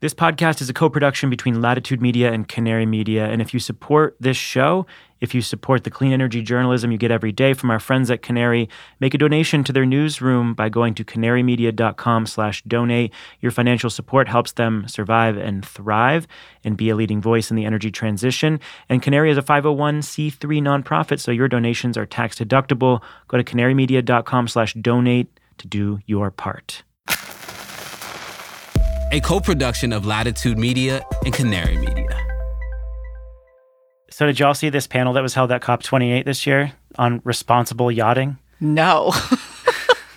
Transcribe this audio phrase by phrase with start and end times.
[0.00, 3.24] This podcast is a co production between Latitude Media and Canary Media.
[3.30, 4.84] And if you support this show,
[5.22, 8.20] if you support the clean energy journalism you get every day from our friends at
[8.20, 8.68] Canary,
[9.00, 13.10] make a donation to their newsroom by going to canarymedia.com slash donate.
[13.40, 16.26] Your financial support helps them survive and thrive
[16.62, 18.60] and be a leading voice in the energy transition.
[18.90, 23.00] And Canary is a 501c3 nonprofit, so your donations are tax deductible.
[23.28, 26.82] Go to canarymedia.com slash donate to do your part
[29.12, 32.08] a co production of Latitude Media and Canary Media.
[34.10, 37.90] So, did y'all see this panel that was held at COP28 this year on responsible
[37.90, 38.38] yachting?
[38.60, 39.12] No.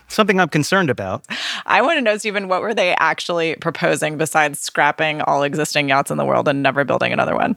[0.09, 1.25] Something I'm concerned about.
[1.65, 6.11] I want to know, Stephen, what were they actually proposing besides scrapping all existing yachts
[6.11, 7.55] in the world and never building another one?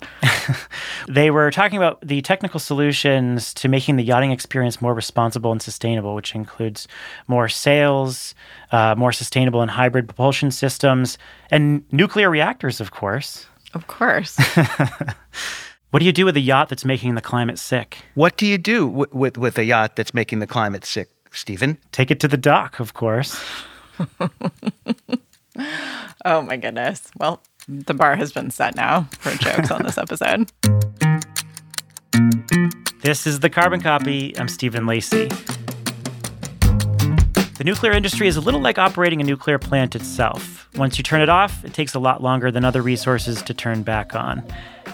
[1.09, 5.63] they were talking about the technical solutions to making the yachting experience more responsible and
[5.63, 6.87] sustainable, which includes
[7.27, 8.35] more sails,
[8.71, 11.19] uh, more sustainable and hybrid propulsion systems,
[11.51, 13.47] and nuclear reactors, of course.
[13.75, 14.39] Of course.
[15.93, 17.99] What do you do with a yacht that's making the climate sick?
[18.15, 21.11] What do you do w- with, with a yacht that's making the climate sick?
[21.37, 21.79] Stephen?
[21.93, 23.41] Take it to the dock, of course.
[26.25, 27.11] oh my goodness.
[27.19, 30.51] Well, the bar has been set now for jokes on this episode.
[33.03, 34.37] This is the Carbon Copy.
[34.39, 35.29] I'm Stephen Lacey.
[37.63, 40.69] The nuclear industry is a little like operating a nuclear plant itself.
[40.75, 43.85] Once you turn it off, it takes a lot longer than other resources to turn
[43.85, 44.43] back on.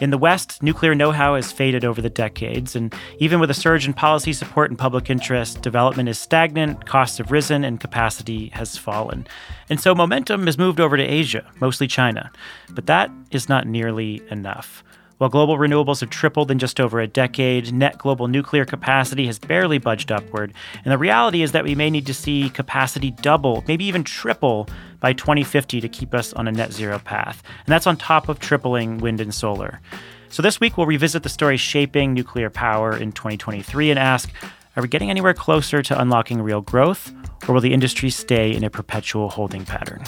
[0.02, 3.55] In the West, nuclear know how has faded over the decades, and even with a
[3.55, 8.48] surge in policy support and public interest, development is stagnant, costs have risen, and capacity
[8.48, 9.27] has fallen.
[9.70, 12.30] And so momentum has moved over to Asia, mostly China.
[12.69, 14.84] But that is not nearly enough.
[15.19, 19.41] While global renewables have tripled in just over a decade, net global nuclear capacity has
[19.41, 20.55] barely budged upward.
[20.84, 24.69] And the reality is that we may need to see capacity double, maybe even triple
[25.00, 27.42] by 2050 to keep us on a net zero path.
[27.66, 29.80] And that's on top of tripling wind and solar.
[30.28, 34.30] So this week, we'll revisit the story shaping nuclear power in 2023 and ask
[34.77, 37.12] are we getting anywhere closer to unlocking real growth,
[37.48, 40.05] or will the industry stay in a perpetual holding pattern?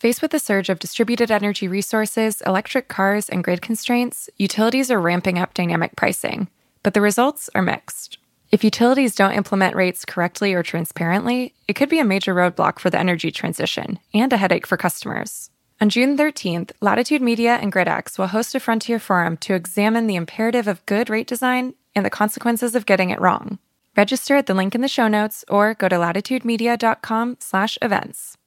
[0.00, 5.00] Faced with the surge of distributed energy resources, electric cars, and grid constraints, utilities are
[5.00, 6.46] ramping up dynamic pricing,
[6.84, 8.16] but the results are mixed.
[8.52, 12.90] If utilities don't implement rates correctly or transparently, it could be a major roadblock for
[12.90, 15.50] the energy transition and a headache for customers.
[15.80, 20.14] On June 13th, Latitude Media and GridX will host a Frontier Forum to examine the
[20.14, 23.58] imperative of good rate design and the consequences of getting it wrong.
[23.96, 28.37] Register at the link in the show notes or go to latitudemedia.com/events.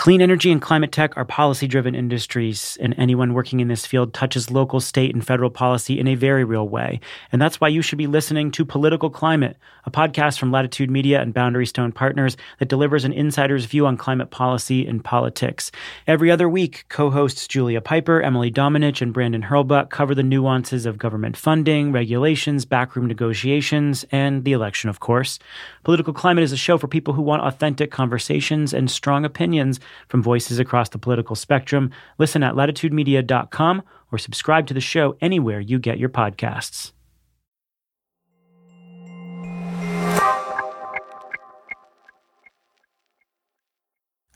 [0.00, 4.14] Clean energy and climate tech are policy driven industries, and anyone working in this field
[4.14, 7.00] touches local, state, and federal policy in a very real way.
[7.30, 11.20] And that's why you should be listening to Political Climate, a podcast from Latitude Media
[11.20, 15.70] and Boundary Stone Partners that delivers an insider's view on climate policy and politics.
[16.06, 20.86] Every other week, co hosts Julia Pyper, Emily Domenech, and Brandon Hurlbut cover the nuances
[20.86, 25.38] of government funding, regulations, backroom negotiations, and the election, of course.
[25.84, 29.78] Political Climate is a show for people who want authentic conversations and strong opinions
[30.08, 31.90] from voices across the political spectrum.
[32.18, 36.92] Listen at latitudemedia.com or subscribe to the show anywhere you get your podcasts.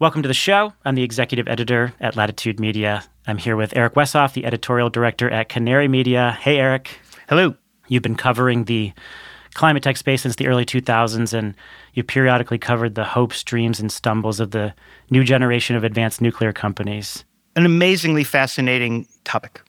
[0.00, 0.72] Welcome to the show.
[0.84, 3.04] I'm the executive editor at Latitude Media.
[3.28, 6.36] I'm here with Eric Wesoff, the editorial director at Canary Media.
[6.40, 6.98] Hey, Eric.
[7.28, 7.54] Hello.
[7.86, 8.92] You've been covering the
[9.54, 11.54] climate tech space since the early 2000s, and
[11.94, 14.74] you periodically covered the hopes, dreams, and stumbles of the
[15.10, 17.24] new generation of advanced nuclear companies.
[17.56, 19.62] An amazingly fascinating topic.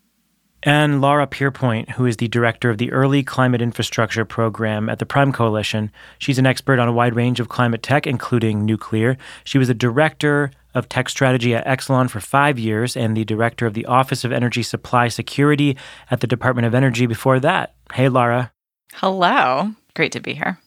[0.63, 5.06] And Laura Pierpoint, who is the director of the Early Climate Infrastructure Program at the
[5.06, 5.91] Prime Coalition.
[6.18, 9.16] She's an expert on a wide range of climate tech, including nuclear.
[9.44, 13.68] She was a director of tech strategy at Exelon for five years and the director
[13.68, 15.78] of the Office of Energy Supply Security
[16.09, 17.75] at the Department of Energy before that.
[17.94, 18.51] Hey, Laura.
[18.94, 19.72] Hello.
[19.94, 20.57] Great to be here.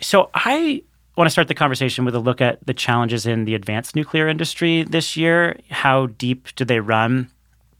[0.00, 0.82] So, I
[1.16, 4.28] want to start the conversation with a look at the challenges in the advanced nuclear
[4.28, 5.58] industry this year.
[5.70, 7.28] How deep do they run?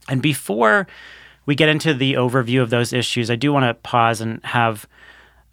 [0.09, 0.89] And before
[1.47, 4.87] we get into the overview of those issues, I do want to pause and have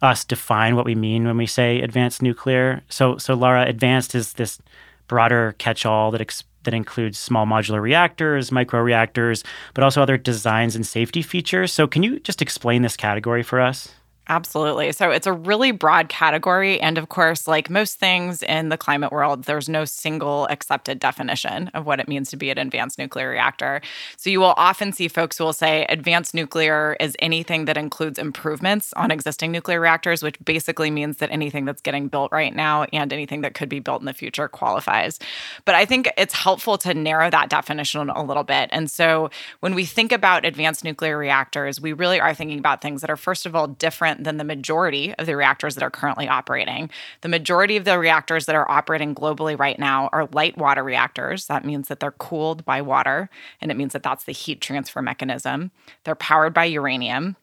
[0.02, 2.82] us define what we mean when we say advanced nuclear.
[2.88, 4.58] So, so Laura, advanced is this
[5.06, 10.74] broader catch-all that ex- that includes small modular reactors, micro reactors, but also other designs
[10.74, 11.72] and safety features.
[11.72, 13.90] So, can you just explain this category for us?
[14.28, 14.90] Absolutely.
[14.90, 16.80] So it's a really broad category.
[16.80, 21.68] And of course, like most things in the climate world, there's no single accepted definition
[21.74, 23.80] of what it means to be an advanced nuclear reactor.
[24.16, 28.18] So you will often see folks who will say advanced nuclear is anything that includes
[28.18, 32.82] improvements on existing nuclear reactors, which basically means that anything that's getting built right now
[32.92, 35.20] and anything that could be built in the future qualifies.
[35.64, 38.70] But I think it's helpful to narrow that definition a little bit.
[38.72, 39.30] And so
[39.60, 43.16] when we think about advanced nuclear reactors, we really are thinking about things that are,
[43.16, 46.90] first of all, different than the majority of the reactors that are currently operating.
[47.20, 51.46] The majority of the reactors that are operating globally right now are light water reactors.
[51.46, 53.28] That means that they're cooled by water,
[53.60, 55.70] and it means that that's the heat transfer mechanism.
[56.04, 57.36] They're powered by uranium.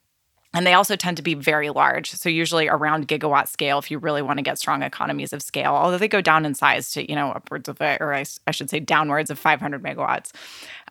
[0.56, 2.12] And they also tend to be very large.
[2.12, 5.74] So usually around gigawatt scale if you really want to get strong economies of scale,
[5.74, 8.70] although they go down in size to, you know, upwards of, or I, I should
[8.70, 10.31] say downwards of 500 megawatts.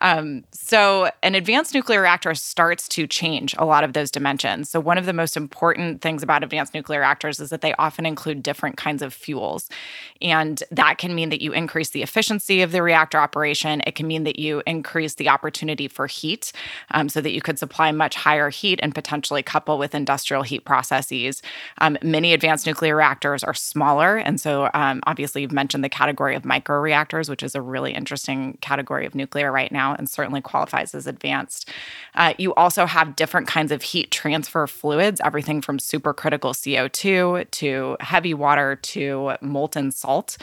[0.01, 4.69] Um, so, an advanced nuclear reactor starts to change a lot of those dimensions.
[4.69, 8.05] So, one of the most important things about advanced nuclear reactors is that they often
[8.05, 9.69] include different kinds of fuels.
[10.21, 13.81] And that can mean that you increase the efficiency of the reactor operation.
[13.85, 16.51] It can mean that you increase the opportunity for heat
[16.91, 20.65] um, so that you could supply much higher heat and potentially couple with industrial heat
[20.65, 21.41] processes.
[21.79, 24.17] Um, many advanced nuclear reactors are smaller.
[24.17, 28.57] And so, um, obviously, you've mentioned the category of microreactors, which is a really interesting
[28.61, 31.69] category of nuclear right now and certainly qualifies as advanced.
[32.15, 37.97] Uh, you also have different kinds of heat transfer fluids, everything from supercritical CO2 to
[37.99, 40.37] heavy water to molten salt.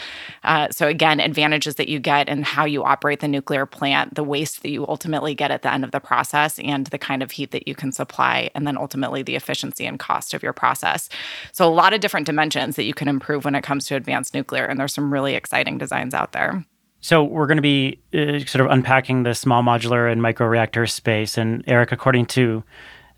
[0.45, 4.25] Uh, so, again, advantages that you get in how you operate the nuclear plant, the
[4.25, 7.31] waste that you ultimately get at the end of the process, and the kind of
[7.33, 11.09] heat that you can supply, and then ultimately the efficiency and cost of your process.
[11.53, 14.35] So, a lot of different dimensions that you can improve when it comes to advanced
[14.35, 16.65] nuclear, and there's some really exciting designs out there.
[17.01, 21.39] So we're going to be uh, sort of unpacking the small modular and microreactor space.
[21.39, 22.63] And Eric, according to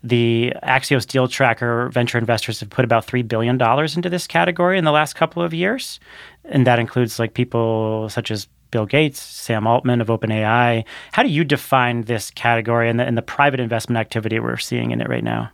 [0.03, 4.83] the Axios Deal Tracker, venture investors have put about $3 billion into this category in
[4.83, 5.99] the last couple of years.
[6.45, 10.83] And that includes like people such as Bill Gates, Sam Altman of OpenAI.
[11.11, 14.91] How do you define this category and the, and the private investment activity we're seeing
[14.91, 15.51] in it right now?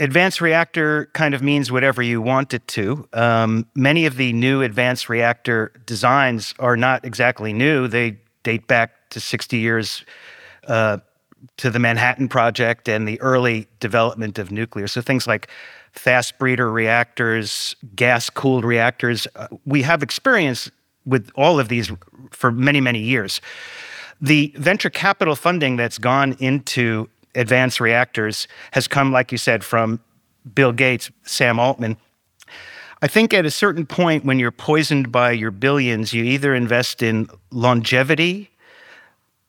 [0.00, 3.08] Advanced reactor kind of means whatever you want it to.
[3.12, 7.86] Um, many of the new advanced reactor designs are not exactly new.
[7.86, 10.04] They date back to 60 years
[10.66, 10.98] uh,
[11.58, 14.86] to the Manhattan Project and the early development of nuclear.
[14.88, 15.48] So things like
[15.92, 19.28] fast breeder reactors, gas cooled reactors.
[19.36, 20.70] Uh, we have experience
[21.06, 21.92] with all of these
[22.30, 23.40] for many, many years.
[24.20, 30.00] The venture capital funding that's gone into advanced reactors has come, like you said, from
[30.54, 31.96] Bill Gates, Sam Altman.
[33.02, 37.02] I think at a certain point, when you're poisoned by your billions, you either invest
[37.02, 38.50] in longevity,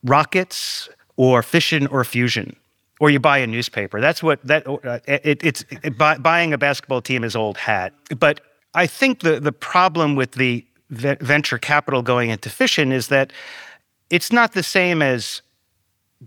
[0.04, 2.56] rockets, or fission or fusion,
[3.00, 4.02] or you buy a newspaper.
[4.02, 7.94] That's what that uh, it, it's it, buying a basketball team is old hat.
[8.18, 8.42] But
[8.74, 13.32] I think the the problem with the venture capital going into fission is that
[14.10, 15.42] it's not the same as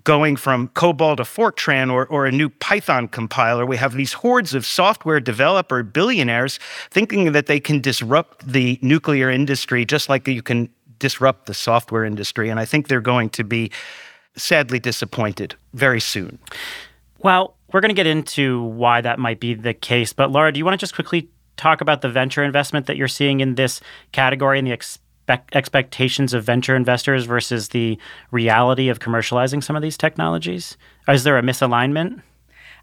[0.05, 3.65] going from COBOL to Fortran or, or a new Python compiler.
[3.65, 6.59] We have these hordes of software developer billionaires
[6.91, 10.69] thinking that they can disrupt the nuclear industry just like you can
[10.99, 12.49] disrupt the software industry.
[12.51, 13.71] And I think they're going to be
[14.37, 16.39] sadly disappointed very soon.
[17.19, 20.13] Well, we're going to get into why that might be the case.
[20.13, 23.09] But Laura, do you want to just quickly talk about the venture investment that you're
[23.09, 23.81] seeing in this
[24.13, 27.99] category and the ex- expectations of venture investors versus the
[28.31, 30.77] reality of commercializing some of these technologies?
[31.09, 32.23] Is there a misalignment?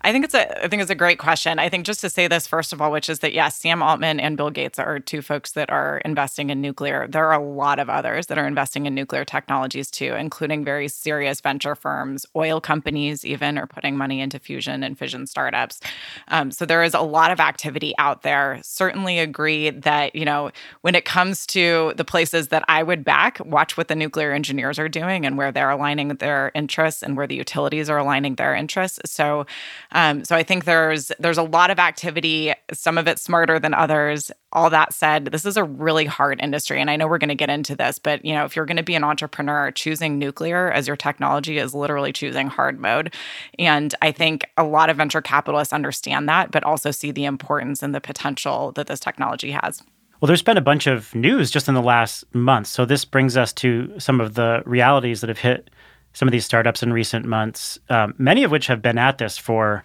[0.05, 1.57] I think it's a I think it's a great question.
[1.57, 4.19] I think just to say this first of all, which is that yes, Sam Altman
[4.19, 7.07] and Bill Gates are two folks that are investing in nuclear.
[7.07, 10.89] There are a lot of others that are investing in nuclear technologies too, including very
[10.89, 15.79] serious venture firms, oil companies even are putting money into fusion and fission startups.
[16.27, 18.59] Um, so there is a lot of activity out there.
[18.61, 20.51] Certainly agree that you know
[20.81, 24.77] when it comes to the places that I would back, watch what the nuclear engineers
[24.77, 28.53] are doing and where they're aligning their interests and where the utilities are aligning their
[28.53, 28.99] interests.
[29.11, 29.47] So
[29.95, 32.53] um, so I think there's there's a lot of activity.
[32.73, 34.29] Some of it smarter than others.
[34.51, 37.35] All that said, this is a really hard industry, and I know we're going to
[37.35, 37.97] get into this.
[37.97, 41.57] But you know, if you're going to be an entrepreneur, choosing nuclear as your technology
[41.59, 43.13] is literally choosing hard mode.
[43.57, 47.81] And I think a lot of venture capitalists understand that, but also see the importance
[47.81, 49.81] and the potential that this technology has.
[50.19, 52.67] Well, there's been a bunch of news just in the last month.
[52.67, 55.69] So this brings us to some of the realities that have hit
[56.15, 59.37] some of these startups in recent months, um, many of which have been at this
[59.37, 59.83] for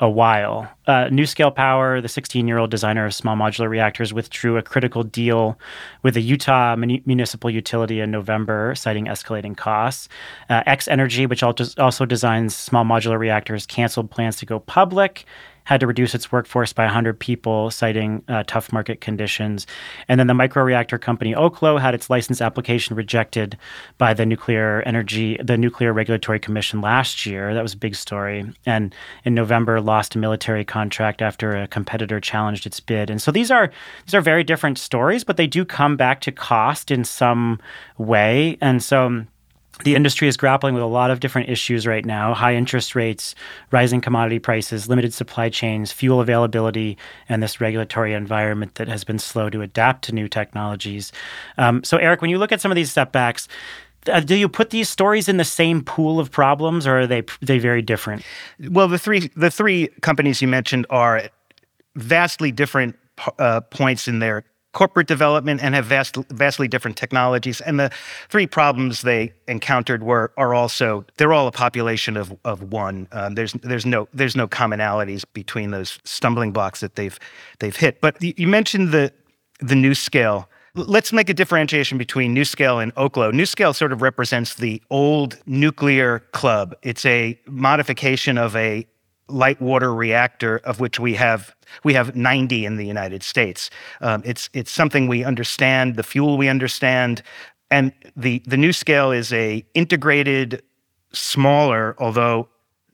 [0.00, 0.68] a while.
[0.86, 5.04] Uh, Scale Power, the 16 year old designer of small modular reactors, withdrew a critical
[5.04, 5.58] deal
[6.02, 10.08] with a Utah municipal utility in November, citing escalating costs.
[10.48, 15.24] Uh, X Energy, which also designs small modular reactors, canceled plans to go public.
[15.64, 19.66] Had to reduce its workforce by 100 people, citing uh, tough market conditions.
[20.08, 23.56] And then the microreactor company Oklo had its license application rejected
[23.98, 27.54] by the Nuclear Energy, the Nuclear Regulatory Commission last year.
[27.54, 28.44] That was a big story.
[28.66, 33.10] And in November, lost a military contract after a competitor challenged its bid.
[33.10, 33.70] And so these are
[34.06, 37.60] these are very different stories, but they do come back to cost in some
[37.98, 38.58] way.
[38.60, 39.24] And so
[39.84, 43.34] the industry is grappling with a lot of different issues right now high interest rates,
[43.70, 46.96] rising commodity prices, limited supply chains, fuel availability,
[47.28, 51.12] and this regulatory environment that has been slow to adapt to new technologies.
[51.58, 53.48] Um, so, Eric, when you look at some of these setbacks,
[54.08, 57.22] uh, do you put these stories in the same pool of problems, or are they
[57.40, 58.24] they very different?
[58.70, 61.28] Well, the three the three companies you mentioned are
[61.94, 62.96] vastly different
[63.38, 67.60] uh, points in their corporate development and have vast, vastly different technologies.
[67.60, 67.90] And the
[68.28, 73.08] three problems they encountered were are also they're all a population of of one.
[73.12, 77.18] Um, there's there's no there's no commonalities between those stumbling blocks that they've
[77.58, 78.00] they've hit.
[78.00, 79.12] But you mentioned the
[79.60, 80.46] the NuScale.
[80.74, 83.30] Let's make a differentiation between NuScale and Oklo.
[83.30, 86.74] NuScale sort of represents the old nuclear club.
[86.82, 88.86] It's a modification of a
[89.32, 93.70] light water reactor, of which we have we have 90 in the United States.
[94.00, 95.96] Um, it's it's something we understand.
[95.96, 97.22] The fuel we understand,
[97.70, 100.62] and the the NuScale is a integrated,
[101.12, 102.48] smaller, although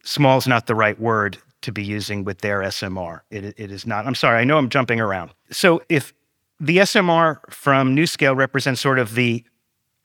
[0.04, 3.21] small is not the right word to be using with their SMR.
[3.30, 4.07] It, it is not.
[4.07, 4.40] I'm sorry.
[4.40, 5.33] I know I'm jumping around.
[5.50, 6.12] So if
[6.61, 9.45] the SMR from NuScale represents sort of the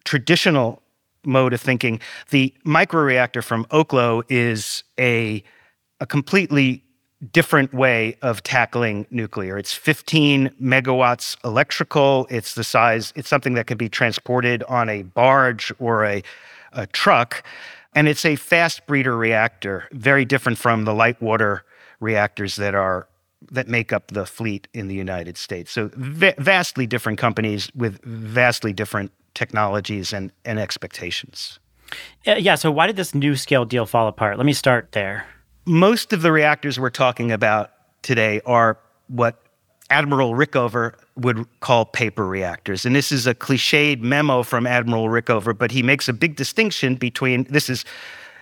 [0.04, 0.82] traditional
[1.26, 2.00] mode of thinking,
[2.30, 5.44] the microreactor from Oklo is a
[6.04, 6.84] a completely
[7.32, 9.58] different way of tackling nuclear.
[9.58, 12.28] It's 15 megawatts electrical.
[12.30, 16.22] It's the size, it's something that can be transported on a barge or a,
[16.74, 17.42] a truck.
[17.96, 21.64] And it's a fast breeder reactor, very different from the light water
[22.02, 23.08] reactors that are
[23.52, 25.72] that make up the fleet in the United States.
[25.72, 31.60] So va- vastly different companies with vastly different technologies and, and expectations.
[32.26, 32.56] Uh, yeah.
[32.56, 34.38] So why did this NuScale deal fall apart?
[34.38, 35.28] Let me start there
[35.66, 38.78] most of the reactors we're talking about today are
[39.08, 39.40] what
[39.90, 42.86] Admiral Rickover would call paper reactors.
[42.86, 46.96] And this is a cliched memo from Admiral Rickover, but he makes a big distinction
[46.96, 47.86] between this is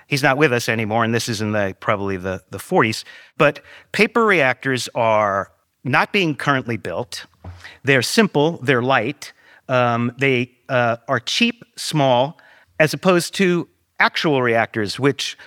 [0.08, 3.04] he's not with us anymore, and this is in the probably the, the 40s.
[3.38, 3.62] But
[3.92, 5.52] paper reactors are
[5.84, 7.26] not being currently built.
[7.84, 9.34] They're simple, they're light,
[9.68, 12.38] um, they uh, are cheap, small,
[12.80, 13.68] as opposed to
[14.00, 15.38] actual reactors, which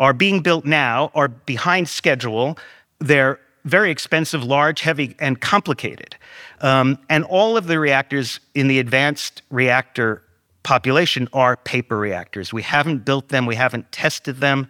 [0.00, 2.58] are being built now are behind schedule.
[2.98, 6.16] They're very expensive, large, heavy, and complicated.
[6.62, 10.22] Um, and all of the reactors in the advanced reactor
[10.62, 12.52] population are paper reactors.
[12.52, 14.68] We haven't built them, we haven't tested them.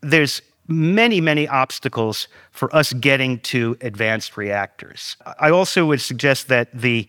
[0.00, 5.16] There's many, many obstacles for us getting to advanced reactors.
[5.38, 7.08] I also would suggest that the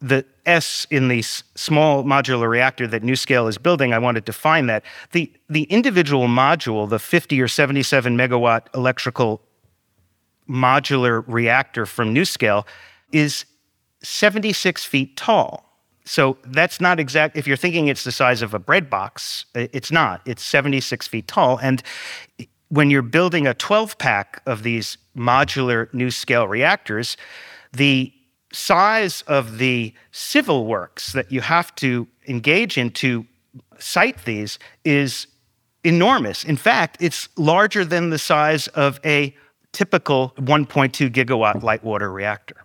[0.00, 4.66] the S in the small modular reactor that NuScale is building, I want to define
[4.66, 4.84] that.
[5.12, 9.42] The, the individual module, the 50 or 77 megawatt electrical
[10.48, 12.66] modular reactor from NuScale,
[13.12, 13.44] is
[14.02, 15.66] 76 feet tall.
[16.04, 17.36] So that's not exact.
[17.36, 20.22] If you're thinking it's the size of a bread box, it's not.
[20.24, 21.58] It's 76 feet tall.
[21.58, 21.82] And
[22.68, 27.16] when you're building a 12 pack of these modular NuScale reactors,
[27.72, 28.12] the
[28.52, 33.26] size of the civil works that you have to engage in to
[33.78, 35.26] site these is
[35.84, 36.44] enormous.
[36.44, 39.34] In fact, it's larger than the size of a
[39.72, 42.56] typical 1.2 gigawatt light water reactor.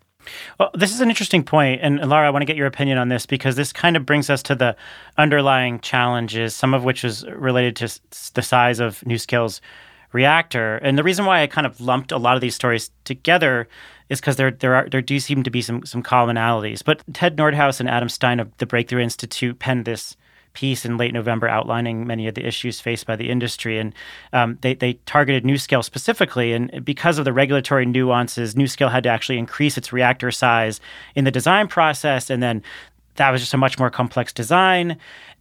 [0.60, 3.10] Well, this is an interesting point, and Laura, I want to get your opinion on
[3.10, 4.76] this because this kind of brings us to the
[5.20, 8.00] underlying challenges, some of which is related to
[8.34, 9.62] the size of NuScale's
[10.14, 10.78] reactor.
[10.78, 13.68] And the reason why I kind of lumped a lot of these stories together
[14.10, 16.84] is because there there are there do seem to be some some commonalities.
[16.84, 20.16] But Ted Nordhaus and Adam Stein of the Breakthrough Institute penned this
[20.56, 23.78] piece in late November outlining many of the issues faced by the industry.
[23.78, 23.94] And
[24.34, 26.54] um, they, they targeted NuScale specifically.
[26.54, 30.80] And because of the regulatory nuances, NuScale had to actually increase its reactor size
[31.14, 32.30] in the design process.
[32.30, 32.64] And then
[33.16, 34.98] that was just a much more complex design.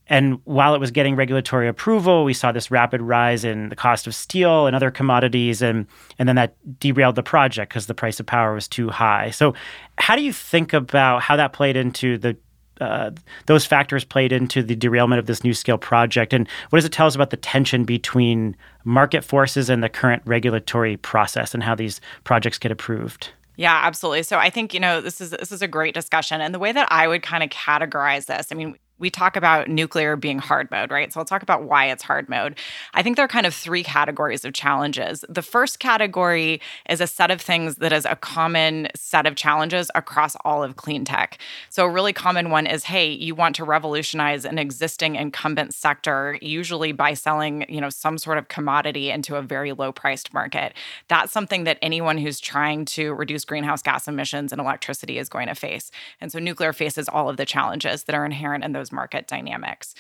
[0.07, 4.07] And while it was getting regulatory approval, we saw this rapid rise in the cost
[4.07, 5.87] of steel and other commodities, and
[6.19, 9.31] and then that derailed the project because the price of power was too high.
[9.31, 9.55] So,
[9.97, 12.37] how do you think about how that played into the
[12.81, 13.13] uh,
[13.47, 17.07] those factors played into the derailment of this NuScale project, and what does it tell
[17.07, 22.01] us about the tension between market forces and the current regulatory process, and how these
[22.25, 23.31] projects get approved?
[23.57, 24.25] Yeah, absolutely.
[24.25, 26.41] So I think, you know, this is this is a great discussion.
[26.41, 29.69] And the way that I would kind of categorize this, I mean, we talk about
[29.69, 31.13] nuclear being hard mode, right?
[31.13, 32.57] So I'll talk about why it's hard mode.
[32.95, 35.25] I think there are kind of three categories of challenges.
[35.29, 39.91] The first category is a set of things that is a common set of challenges
[39.95, 41.39] across all of clean tech.
[41.71, 46.39] So a really common one is hey, you want to revolutionize an existing incumbent sector,
[46.41, 50.73] usually by selling, you know, some sort of commodity into a very low priced market.
[51.09, 55.49] That's something that anyone who's trying to reduce greenhouse gas emissions and electricity is going
[55.49, 55.91] to face.
[56.21, 59.27] And so nuclear faces all of the challenges that are inherent in those those market
[59.27, 59.95] dynamics.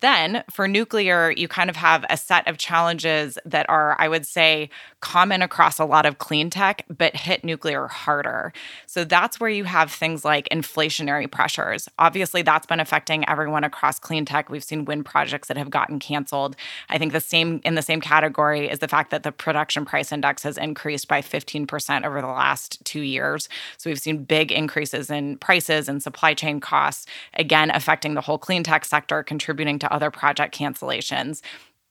[0.00, 4.26] Then for nuclear, you kind of have a set of challenges that are, I would
[4.26, 8.52] say, common across a lot of clean tech, but hit nuclear harder.
[8.86, 11.88] So that's where you have things like inflationary pressures.
[11.98, 14.50] Obviously, that's been affecting everyone across clean tech.
[14.50, 16.56] We've seen wind projects that have gotten canceled.
[16.88, 20.12] I think the same in the same category is the fact that the production price
[20.12, 23.48] index has increased by 15% over the last two years.
[23.76, 28.38] So we've seen big increases in prices and supply chain costs, again, affecting the whole
[28.38, 31.42] clean tech sector, contributing to other project cancellations.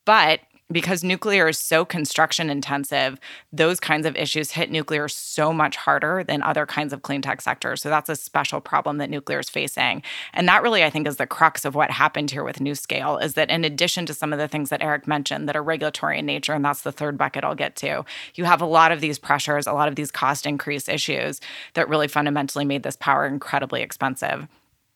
[0.06, 0.40] But
[0.72, 3.20] because nuclear is so construction intensive,
[3.52, 7.42] those kinds of issues hit nuclear so much harder than other kinds of clean tech
[7.42, 7.82] sectors.
[7.82, 10.04] So that's a special problem that nuclear is facing.
[10.32, 13.34] And that really, I think, is the crux of what happened here with NuScale is
[13.34, 16.28] that in addition to some of the things that Eric mentioned that are regulatory in
[16.28, 19.18] nature, and that's the third bucket I'll get to, you have a lot of these
[19.18, 21.42] pressures, a lot of these cost increase issues
[21.74, 24.48] that really fundamentally made this power incredibly expensive.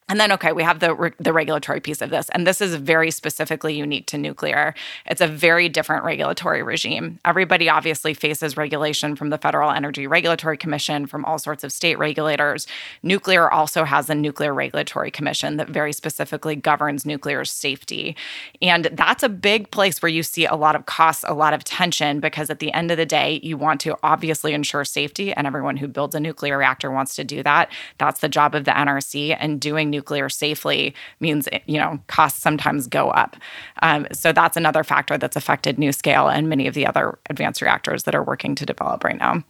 [0.10, 2.76] And then, okay, we have the re- the regulatory piece of this, and this is
[2.76, 4.74] very specifically unique to nuclear.
[5.06, 7.20] It's a very different regulatory regime.
[7.24, 11.98] Everybody obviously faces regulation from the Federal Energy Regulatory Commission, from all sorts of state
[11.98, 12.68] regulators.
[13.02, 18.16] Nuclear also has a Nuclear Regulatory Commission that very specifically governs nuclear safety,
[18.62, 21.64] and that's a big place where you see a lot of costs, a lot of
[21.64, 25.48] tension, because at the end of the day, you want to obviously ensure safety, and
[25.48, 27.72] everyone who builds a nuclear reactor wants to do that.
[28.00, 32.88] That's the job of the NRC, and doing nuclear safely means you know costs sometimes
[32.88, 33.38] go up.
[33.82, 38.04] Um, so that's another factor that's affected NuScale and many of the other advanced reactors
[38.04, 39.44] that are working to develop right now.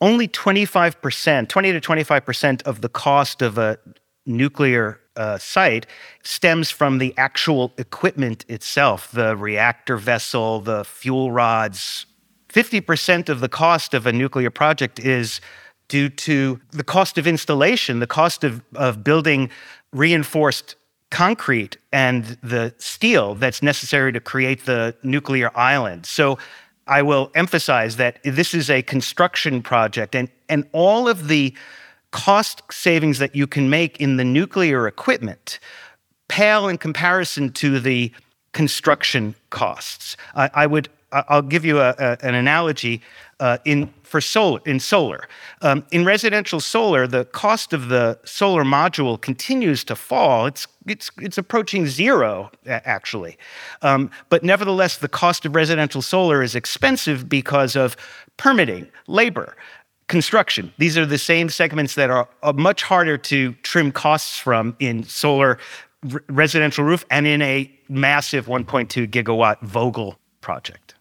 [0.00, 3.78] Only 25%, 20 to 25% of the cost of a
[4.26, 5.86] nuclear uh, site
[6.22, 12.06] stems from the actual equipment itself the reactor vessel, the fuel rods.
[12.48, 15.40] 50% of the cost of a nuclear project is
[15.88, 19.50] due to the cost of installation, the cost of, of building
[19.92, 20.76] reinforced
[21.10, 26.04] concrete and the steel that's necessary to create the nuclear island.
[26.06, 26.38] So
[26.86, 31.54] I will emphasize that this is a construction project, and, and all of the
[32.10, 35.58] cost savings that you can make in the nuclear equipment
[36.28, 38.12] pale in comparison to the
[38.52, 40.16] construction costs.
[40.34, 43.00] I, I would I'll give you a, a, an analogy
[43.40, 45.28] uh, in for solar in solar.
[45.62, 50.46] Um, in residential solar, the cost of the solar module continues to fall.
[50.46, 53.38] It's it's it's approaching zero actually,
[53.82, 57.96] um, but nevertheless, the cost of residential solar is expensive because of
[58.36, 59.56] permitting, labor,
[60.08, 60.72] construction.
[60.78, 65.58] These are the same segments that are, much harder to trim costs from in solar
[66.28, 70.94] residential roof and in a massive 1.2 gigawatt Vogtle project.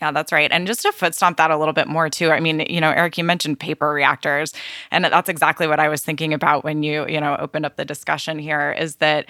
[0.00, 0.50] Yeah, that's right.
[0.52, 2.30] And just to foot stomp that a little bit more too.
[2.30, 4.52] I mean, you know, Eric, you mentioned paper reactors,
[4.92, 7.84] and that's exactly what I was thinking about when you, you know, opened up the
[7.84, 8.70] discussion here.
[8.78, 9.26] Is that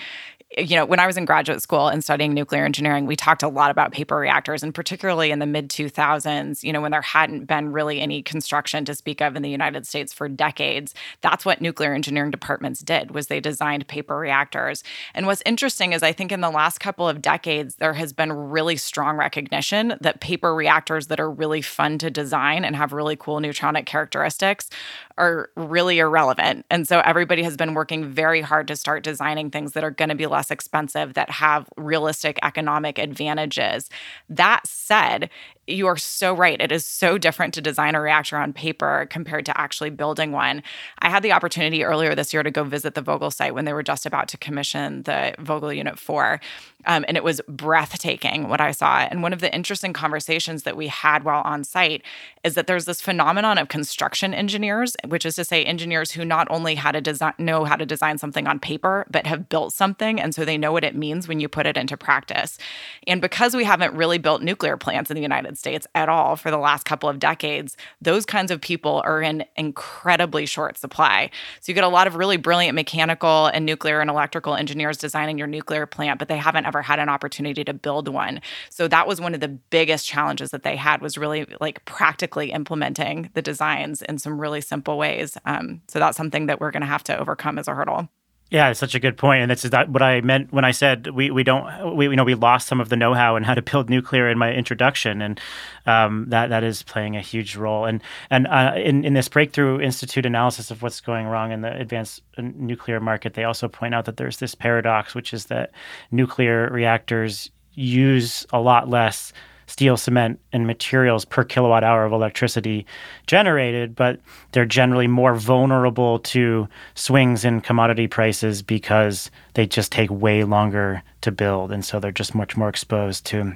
[0.56, 3.48] you know, when I was in graduate school and studying nuclear engineering, we talked a
[3.48, 7.44] lot about paper reactors, and particularly in the mid 2000s, you know, when there hadn't
[7.44, 11.61] been really any construction to speak of in the United States for decades, that's what
[11.61, 14.82] nuclear engineering departments did was they designed paper reactors.
[15.12, 18.32] And what's interesting is I think in the last couple of decades there has been
[18.32, 23.16] really strong recognition that paper reactors that are really fun to design and have really
[23.16, 24.70] cool neutronic characteristics
[25.18, 26.64] are really irrelevant.
[26.70, 30.08] And so everybody has been working very hard to start designing things that are going
[30.08, 33.90] to be less expensive, that have realistic economic advantages.
[34.29, 35.31] That said,
[35.68, 36.61] you are so right.
[36.61, 40.62] It is so different to design a reactor on paper compared to actually building one.
[41.01, 43.72] I had the opportunity earlier this year to go visit the Vogtle site when they
[43.72, 46.40] were just about to commission the Vogtle Unit 4.
[46.87, 49.01] Um, and it was breathtaking what I saw.
[49.01, 52.03] And one of the interesting conversations that we had while on site
[52.44, 56.46] is that there's this phenomenon of construction engineers, which is to say engineers who not
[56.51, 60.20] only how to know how to design something on paper, but have built something.
[60.20, 62.58] And so they know what it means when you put it into practice.
[63.06, 66.50] And because we haven't really built nuclear plants in the United States at all for
[66.50, 71.30] the last couple of decades, those kinds of people are in incredibly short supply.
[71.60, 75.38] So you get a lot of really brilliant mechanical and nuclear and electrical engineers designing
[75.38, 78.40] your nuclear plant, but they haven't ever had an opportunity to build one.
[78.70, 82.52] So that was one of the biggest challenges that they had was really like practically
[82.52, 85.36] implementing the designs in some really simple ways.
[85.44, 88.08] Um, so that's something that we're going to have to overcome as a hurdle.
[88.50, 91.08] Yeah, it's such a good point, and this that's what I meant when I said
[91.08, 93.52] we, we don't we you know we lost some of the know how and how
[93.52, 95.38] to build nuclear in my introduction, and
[95.84, 97.84] um, that that is playing a huge role.
[97.84, 101.76] And and uh, in in this Breakthrough Institute analysis of what's going wrong in the
[101.78, 105.72] advanced uh, nuclear market, they also point out that there's this paradox, which is that
[106.11, 109.34] nuclear reactors use a lot less
[109.68, 112.85] steel, cement, and materials per kilowatt hour of electricity
[113.26, 114.18] generated, but
[114.52, 121.02] they're generally more vulnerable to swings in commodity prices because they just take way longer
[121.20, 121.70] to build.
[121.70, 123.52] And so they're just much more exposed to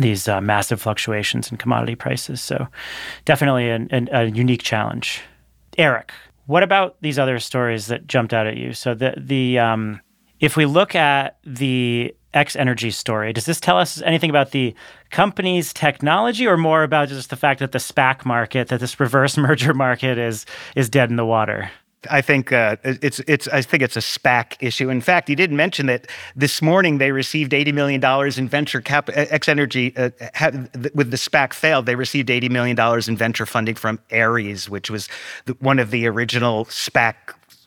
[0.00, 2.40] these uh, massive fluctuations in commodity prices.
[2.40, 2.68] So
[3.24, 5.22] definitely an, an, a unique challenge.
[5.76, 6.12] Eric,
[6.46, 8.72] what about these other stories that jumped out at you?
[8.72, 10.00] So the the um,
[10.40, 13.32] if we look at the X Energy story.
[13.32, 14.74] Does this tell us anything about the
[15.10, 19.36] company's technology, or more about just the fact that the SPAC market, that this reverse
[19.38, 21.70] merger market, is is dead in the water?
[22.10, 24.88] I think uh, it's it's I think it's a SPAC issue.
[24.88, 28.80] In fact, you didn't mention that this morning they received eighty million dollars in venture
[28.80, 29.10] cap.
[29.12, 33.46] X Energy uh, had, with the SPAC failed, they received eighty million dollars in venture
[33.46, 35.08] funding from Ares, which was
[35.46, 37.14] the, one of the original SPAC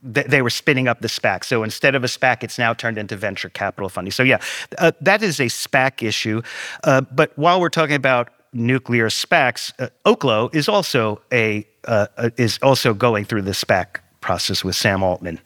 [0.04, 1.44] they were spinning up the SPAC.
[1.44, 4.12] So instead of a SPAC, it's now turned into venture capital funding.
[4.12, 4.40] So yeah,
[4.78, 6.42] uh, that is a SPAC issue.
[6.84, 12.30] Uh, but while we're talking about nuclear SPACs, uh, Oklo is also a uh, uh,
[12.38, 15.40] is also going through the SPAC process with Sam Altman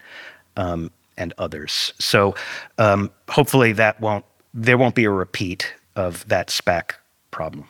[0.57, 1.93] um, and others.
[1.99, 2.35] So
[2.77, 6.91] um, hopefully that won't there won't be a repeat of that SPAC
[7.31, 7.67] problem.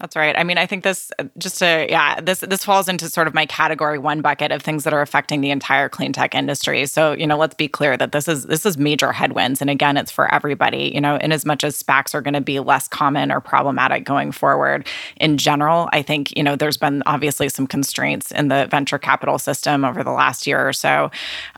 [0.00, 0.34] That's right.
[0.36, 3.44] I mean, I think this just to yeah, this this falls into sort of my
[3.44, 6.86] category one bucket of things that are affecting the entire clean tech industry.
[6.86, 9.60] So, you know, let's be clear that this is this is major headwinds.
[9.60, 12.40] And again, it's for everybody, you know, in as much as SPACs are going to
[12.40, 17.02] be less common or problematic going forward in general, I think, you know, there's been
[17.04, 21.10] obviously some constraints in the venture capital system over the last year or so.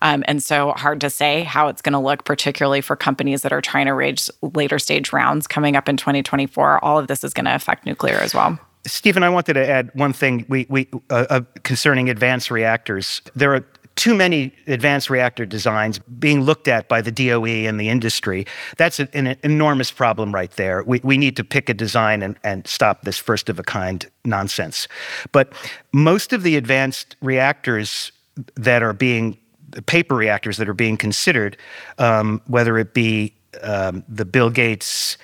[0.02, 3.52] Um, and so hard to say how it's going to look, particularly for companies that
[3.52, 6.84] are trying to raise later stage rounds coming up in 2024.
[6.84, 8.58] All of this is going to affect nuclear as as well.
[8.84, 13.22] Stephen, I wanted to add one thing we, we, uh, uh, concerning advanced reactors.
[13.36, 13.64] There are
[13.94, 18.46] too many advanced reactor designs being looked at by the DOE and the industry.
[18.76, 20.82] That's an, an enormous problem right there.
[20.82, 24.08] We, we need to pick a design and, and stop this first of a kind
[24.24, 24.88] nonsense.
[25.30, 25.52] But
[25.92, 28.10] most of the advanced reactors
[28.54, 29.38] that are being,
[29.86, 31.56] paper reactors that are being considered,
[31.98, 35.18] um, whether it be um, the Bill Gates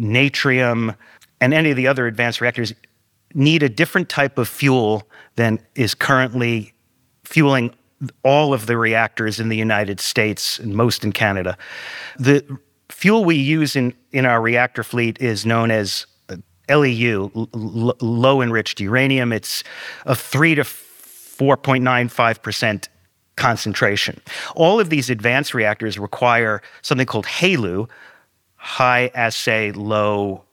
[0.00, 0.96] Natrium,
[1.42, 2.72] and any of the other advanced reactors
[3.34, 6.72] need a different type of fuel than is currently
[7.24, 7.74] fueling
[8.22, 11.58] all of the reactors in the United States and most in Canada.
[12.16, 12.46] The
[12.90, 16.36] fuel we use in, in our reactor fleet is known as uh,
[16.68, 19.32] LEU, l- low enriched uranium.
[19.32, 19.64] It's
[20.06, 22.88] a 3 to 4.95%
[23.34, 24.20] concentration.
[24.54, 27.88] All of these advanced reactors require something called HALEU,
[28.54, 30.44] high assay low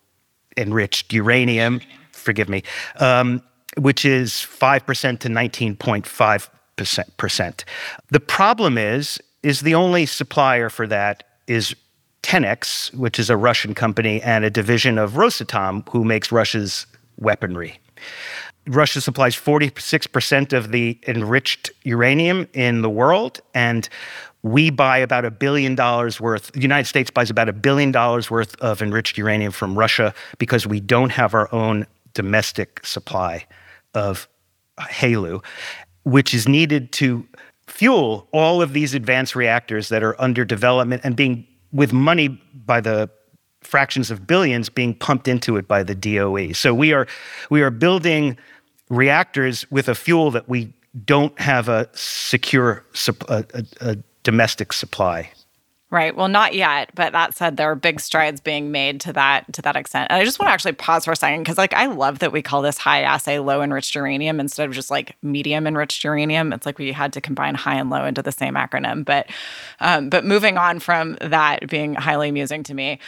[0.59, 1.79] enriched uranium,
[2.11, 2.63] forgive me,
[2.97, 3.41] um,
[3.77, 7.63] which is 5% to 19.5%.
[8.09, 11.75] The problem is, is the only supplier for that is
[12.23, 16.85] Tenex, which is a Russian company and a division of Rosatom, who makes Russia's
[17.17, 17.79] weaponry.
[18.67, 23.89] Russia supplies 46% of the enriched uranium in the world, and
[24.43, 28.31] we buy about a billion dollars worth, the United States buys about a billion dollars
[28.31, 33.45] worth of enriched uranium from Russia because we don't have our own domestic supply
[33.93, 34.27] of
[34.79, 35.43] HALEU,
[36.03, 37.27] which is needed to
[37.67, 42.29] fuel all of these advanced reactors that are under development and being, with money
[42.65, 43.09] by the
[43.61, 46.53] fractions of billions being pumped into it by the DOE.
[46.53, 47.07] So we are,
[47.49, 48.37] we are building
[48.89, 50.73] reactors with a fuel that we
[51.05, 52.83] don't have a secure
[53.27, 53.45] a,
[53.81, 53.97] a
[54.29, 55.31] domestic supply.
[55.89, 56.15] Right.
[56.15, 59.61] Well, not yet, but that said, there are big strides being made to that to
[59.63, 60.11] that extent.
[60.11, 62.31] And I just want to actually pause for a second because, like, I love that
[62.31, 66.53] we call this high assay low enriched uranium instead of just like medium enriched uranium.
[66.53, 69.03] It's like we had to combine high and low into the same acronym.
[69.03, 69.31] But,
[69.79, 72.99] um, but moving on from that being highly amusing to me,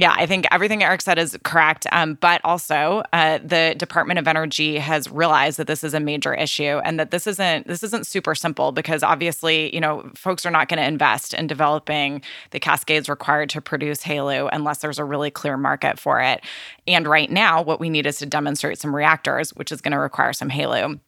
[0.00, 1.86] yeah, I think everything Eric said is correct.
[1.92, 6.32] Um, but also, uh, the Department of Energy has realized that this is a major
[6.32, 10.50] issue and that this isn't this isn't super simple because obviously, you know, folks are
[10.50, 15.04] not going to invest in developing the cascades required to produce HALEU unless there's a
[15.04, 16.42] really clear market for it.
[16.86, 19.98] And right now, what we need is to demonstrate some reactors, which is going to
[19.98, 20.98] require some HALEU.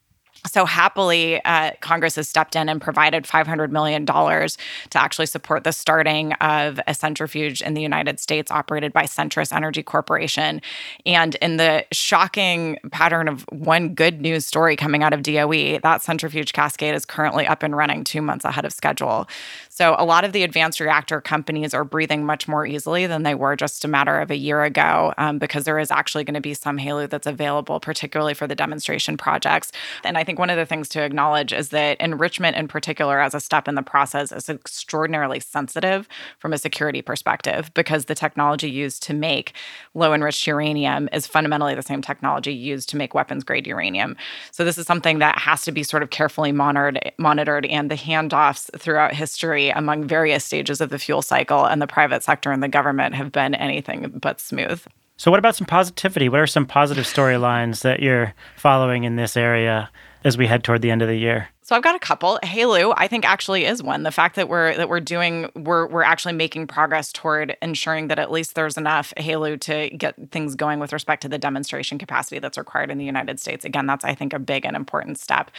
[0.47, 4.57] So happily, uh, Congress has stepped in and provided $500 million to
[4.95, 9.85] actually support the starting of a centrifuge in the United States operated by Centrus Energy
[9.85, 10.61] Corporation.
[11.07, 16.03] And in the shocking pattern of one good news story coming out of DOE, that
[16.03, 19.29] centrifuge cascade is currently up and running two months ahead of schedule.
[19.75, 23.35] So a lot of the advanced reactor companies are breathing much more easily than they
[23.35, 26.43] were just a matter of a year ago um, because there is actually going to
[26.43, 29.73] be some HALEU that's available, particularly for the demonstration projects.
[30.05, 33.33] And I think one of the things to acknowledge is that enrichment in particular as
[33.33, 36.07] a step in the process is extraordinarily sensitive
[36.39, 39.55] from a security perspective because the technology used to make
[39.95, 44.19] low enriched uranium is fundamentally the same technology used to make weapons grade uranium.
[44.51, 47.95] So this is something that has to be sort of carefully monitored monitored and the
[47.95, 52.63] handoffs throughout history among various stages of the fuel cycle, and the private sector and
[52.63, 54.83] the government have been anything but smooth.
[55.17, 56.29] So, what about some positivity?
[56.29, 59.91] What are some positive storylines that you're following in this area
[60.25, 61.49] as we head toward the end of the year?
[61.65, 62.41] So I've got a couple.
[62.43, 64.03] HALEU, I think actually is one.
[64.03, 68.19] The fact that we're that we're doing we're we're actually making progress toward ensuring that
[68.19, 72.41] at least there's enough HALEU to get things going with respect to the demonstration capacity
[72.41, 73.65] that's required in the United States.
[73.65, 75.53] Again, that's I think a big and important step.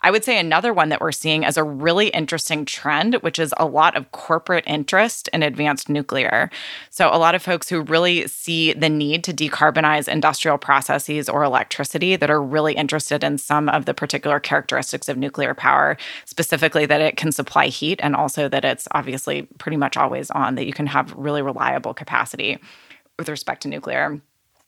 [0.00, 3.52] I would say another one that we're seeing as a really interesting trend, which is
[3.58, 6.50] a lot of corporate interest in advanced nuclear.
[6.88, 11.44] So a lot of folks who really see the need to decarbonize industrial processes or
[11.44, 15.96] electricity that are really interested in some of the particular characteristics of nuclear nuclear power,
[16.24, 20.54] specifically that it can supply heat and also that it's obviously pretty much always on,
[20.56, 22.58] that you can have really reliable capacity
[23.18, 24.20] with respect to nuclear.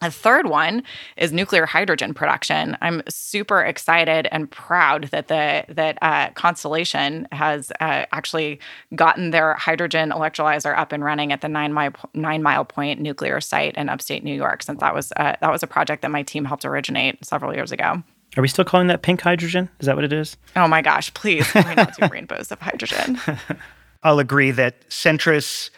[0.05, 0.83] A third one
[1.17, 2.77] is nuclear hydrogen production.
[2.83, 8.59] I'm super excited and proud that the that uh, Constellation has uh, actually
[8.97, 13.41] gotten their hydrogen electrolyzer up and running at the Nine Mile Nine Mile Point nuclear
[13.41, 14.65] site in upstate New York.
[14.65, 17.71] Since that was uh, that was a project that my team helped originate several years
[17.71, 18.03] ago.
[18.37, 19.69] Are we still calling that pink hydrogen?
[19.79, 20.37] Is that what it is?
[20.57, 21.51] Oh my gosh, please.
[21.51, 23.19] Can not do rainbows of hydrogen?
[24.03, 25.71] I'll agree that Centrus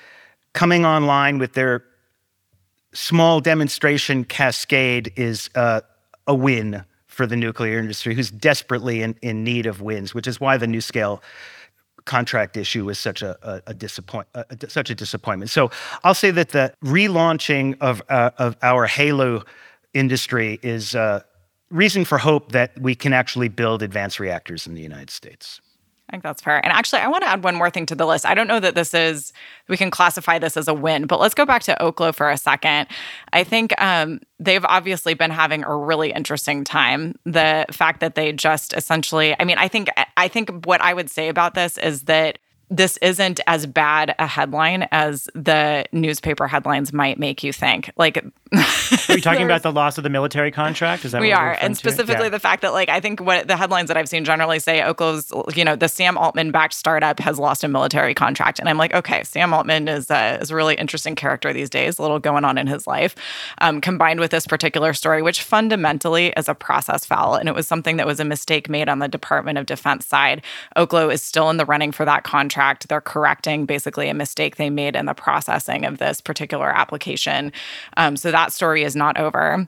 [0.53, 1.85] coming online with their
[2.93, 5.81] small demonstration cascade is uh,
[6.27, 10.41] a win for the nuclear industry, who's desperately in, in need of wins, which is
[10.41, 11.21] why the NuScale
[12.05, 15.51] contract issue is such a, a, a disappoint a, such a disappointment.
[15.51, 15.71] So
[16.03, 19.45] I'll say that the relaunching of uh, of our HALEU
[19.95, 21.23] industry is uh,
[21.75, 25.61] reason for hope that we can actually build advanced reactors in the United States.
[26.09, 26.63] I think that's fair.
[26.65, 28.27] And actually, I want to add one more thing to the list.
[28.27, 29.33] I don't know that this is,
[29.69, 32.37] we can classify this as a win, but let's go back to Oklo for a
[32.37, 32.87] second.
[33.33, 37.15] I think um, they've obviously been having a really interesting time.
[37.25, 41.11] The fact that they just essentially, I mean, I think, I think what I would
[41.11, 42.39] say about this is that
[42.71, 47.91] this isn't as bad a headline as the newspaper headlines might make you think.
[47.97, 51.05] Like, are you talking about the loss of the military contract?
[51.05, 52.31] Is that we are, and specifically yeah.
[52.31, 55.33] the fact that, like, I think what the headlines that I've seen generally say Oklo's,
[55.57, 58.95] you know, the Sam Altman backed startup has lost a military contract, and I'm like,
[58.95, 61.99] okay, Sam Altman is a, is a really interesting character these days.
[61.99, 63.15] A little going on in his life,
[63.59, 67.67] um, combined with this particular story, which fundamentally is a process foul, and it was
[67.67, 70.43] something that was a mistake made on the Department of Defense side.
[70.77, 72.89] Oklo is still in the running for that contract.
[72.89, 77.53] They're correcting basically a mistake they made in the processing of this particular application.
[77.97, 79.67] Um, so that story is not over.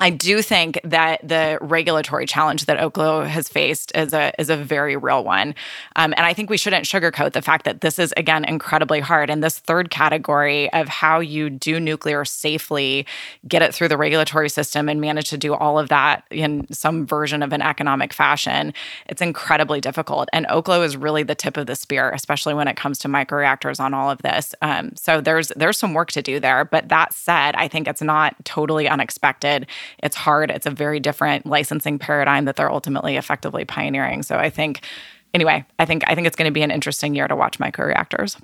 [0.00, 4.56] I do think that the regulatory challenge that Oklo has faced is a is a
[4.56, 5.54] very real one,
[5.94, 9.30] um, and I think we shouldn't sugarcoat the fact that this is again incredibly hard.
[9.30, 13.06] And this third category of how you do nuclear safely,
[13.46, 17.06] get it through the regulatory system, and manage to do all of that in some
[17.06, 18.74] version of an economic fashion,
[19.06, 20.28] it's incredibly difficult.
[20.32, 23.78] And Oklo is really the tip of the spear, especially when it comes to microreactors
[23.78, 24.56] on all of this.
[24.60, 26.64] Um, so there's there's some work to do there.
[26.64, 29.68] But that said, I think it's not totally unexpected
[29.98, 30.50] it's hard.
[30.50, 34.22] It's a very different licensing paradigm that they're ultimately effectively pioneering.
[34.22, 34.84] So I think,
[35.32, 38.40] anyway, I think I think it's going to be an interesting year to watch microreactors.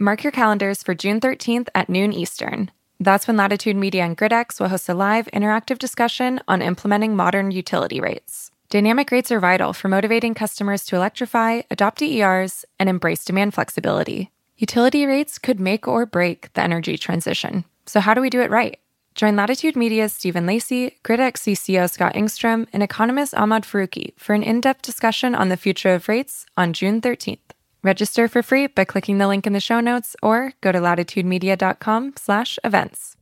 [0.00, 2.70] Mark your calendars for June 13th at noon Eastern.
[2.98, 7.50] That's when Latitude Media and GridX will host a live interactive discussion on implementing modern
[7.52, 8.50] utility rates.
[8.70, 14.32] Dynamic rates are vital for motivating customers to electrify, adopt DERs, and embrace demand flexibility.
[14.56, 17.64] Utility rates could make or break the energy transition.
[17.86, 18.78] So, how do we do it right?
[19.16, 24.44] Join Latitude Media's Stephen Lacey, GridX CCO Scott Engstrom, and economist Ahmad Faruqui for an
[24.44, 27.38] in depth discussion on the future of rates on June 13th.
[27.82, 32.14] Register for free by clicking the link in the show notes or go to latitudemedia.com
[32.16, 33.16] slash events.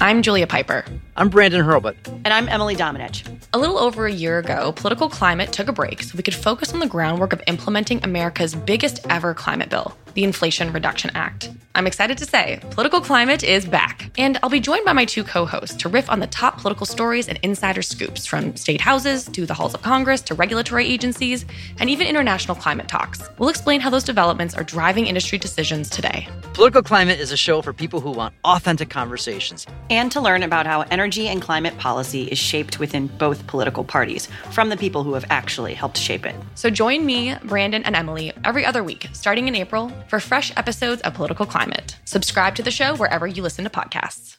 [0.00, 1.94] I'm Julia Pyper I'm Brandon Hurlbut.
[2.06, 3.28] And I'm Emily Domenech.
[3.52, 6.72] A little over a year ago, political climate took a break so we could focus
[6.72, 11.50] on the groundwork of implementing America's biggest ever climate bill, the Inflation Reduction Act.
[11.74, 14.10] I'm excited to say, political climate is back.
[14.16, 16.86] And I'll be joined by my two co hosts to riff on the top political
[16.86, 21.44] stories and insider scoops from state houses to the halls of Congress to regulatory agencies
[21.78, 23.22] and even international climate talks.
[23.38, 26.26] We'll explain how those developments are driving industry decisions today.
[26.54, 30.66] Political Climate is a show for people who want authentic conversations and to learn about
[30.66, 35.14] how energy and climate policy is shaped within both political parties from the people who
[35.14, 36.34] have actually helped shape it.
[36.54, 41.02] So join me, Brandon, and Emily every other week, starting in April, for fresh episodes
[41.02, 41.96] of Political Climate.
[42.04, 44.38] Subscribe to the show wherever you listen to podcasts.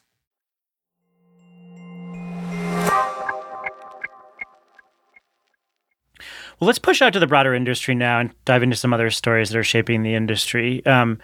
[6.60, 9.50] Well, let's push out to the broader industry now and dive into some other stories
[9.50, 10.84] that are shaping the industry.
[10.86, 11.18] Um,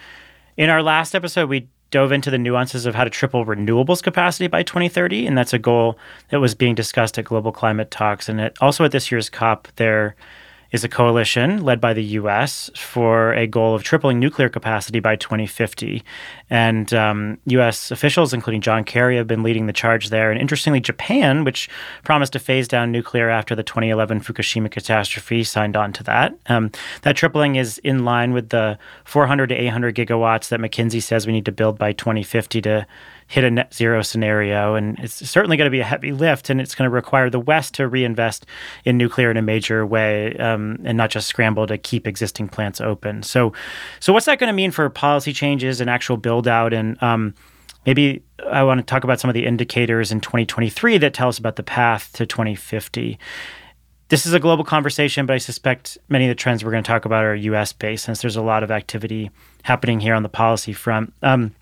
[0.56, 4.46] in our last episode, we dove into the nuances of how to triple renewables capacity
[4.46, 5.98] by 2030, and that's a goal
[6.28, 8.28] that was being discussed at global climate talks.
[8.28, 10.14] And it, also at this year's COP, there
[10.72, 12.70] is a coalition led by the U.S.
[12.76, 16.02] for a goal of tripling nuclear capacity by 2050.
[16.48, 17.90] And um, U.S.
[17.90, 20.30] officials, including John Kerry, have been leading the charge there.
[20.30, 21.68] And interestingly, Japan, which
[22.04, 26.36] promised to phase down nuclear after the 2011 Fukushima catastrophe, signed on to that.
[26.46, 26.70] Um,
[27.02, 31.32] that tripling is in line with the 400 to 800 gigawatts that McKinsey says we
[31.32, 32.86] need to build by 2050 to
[33.30, 34.74] hit a net zero scenario.
[34.74, 37.38] And it's certainly going to be a heavy lift, and it's going to require the
[37.38, 38.44] West to reinvest
[38.84, 42.80] in nuclear in a major way um, and not just scramble to keep existing plants
[42.80, 43.22] open.
[43.22, 43.52] So,
[44.00, 46.72] so what's that going to mean for policy changes and actual build out?
[46.72, 47.32] And um,
[47.86, 51.38] maybe I want to talk about some of the indicators in 2023 that tell us
[51.38, 53.16] about the path to 2050
[54.08, 56.88] this is a global conversation, but I suspect many of the trends we're going to
[56.88, 59.30] talk about are US based since there's a lot of activity
[59.62, 61.14] happening here on the policy front.
[61.22, 61.54] Um,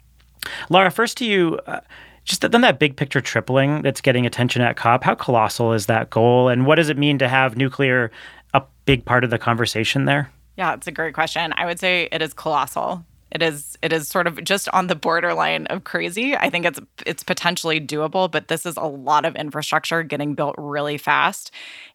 [0.71, 1.59] Lara, first to you.
[1.67, 1.81] Uh,
[2.25, 6.11] just then that big picture tripling that's getting attention at COP, how colossal is that
[6.11, 6.51] goal?
[6.51, 8.11] And what does it mean to have nuclear
[8.53, 10.31] a big part of the conversation there?
[10.57, 11.55] Yeah, it's a great question.
[11.57, 13.05] I would say it is colossal.
[13.31, 16.35] It is it is sort of just on the borderline of crazy.
[16.35, 20.55] I think it's it's potentially doable, but this is a lot of infrastructure getting built
[20.57, 21.51] really fast.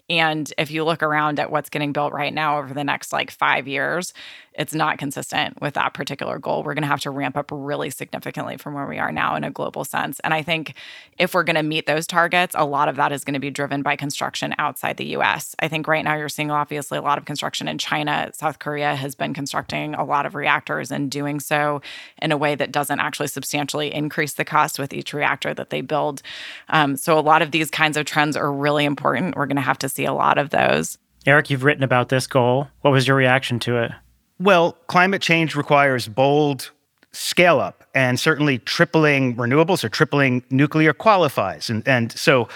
[0.10, 3.32] And if you look around at what's getting built right now over the next like
[3.32, 4.14] 5 years,
[4.56, 6.64] it's not consistent with that particular goal.
[6.64, 9.44] We're going to have to ramp up really significantly from where we are now in
[9.44, 10.20] a global sense.
[10.20, 10.76] And I think
[11.18, 13.50] if we're going to meet those targets, a lot of that is going to be
[13.50, 15.56] driven by construction outside the US.
[15.60, 18.30] I think right now you're seeing obviously a lot of construction in China.
[18.34, 21.82] South Korea has been constructing a lot of reactors and doing so
[22.22, 25.82] in a way that doesn't actually substantially increase the cost with each reactor that they
[25.82, 26.22] build.
[26.70, 29.36] Um, so a lot of these kinds of trends are really important.
[29.36, 30.98] We're going to have to see a lot of those.
[31.26, 32.68] Eric, you've written about this goal.
[32.82, 33.92] What was your reaction to it?
[34.40, 36.72] Well, climate change requires bold
[37.14, 41.70] scale up, and certainly tripling renewables or tripling nuclear qualifies.
[41.70, 42.50] And, and so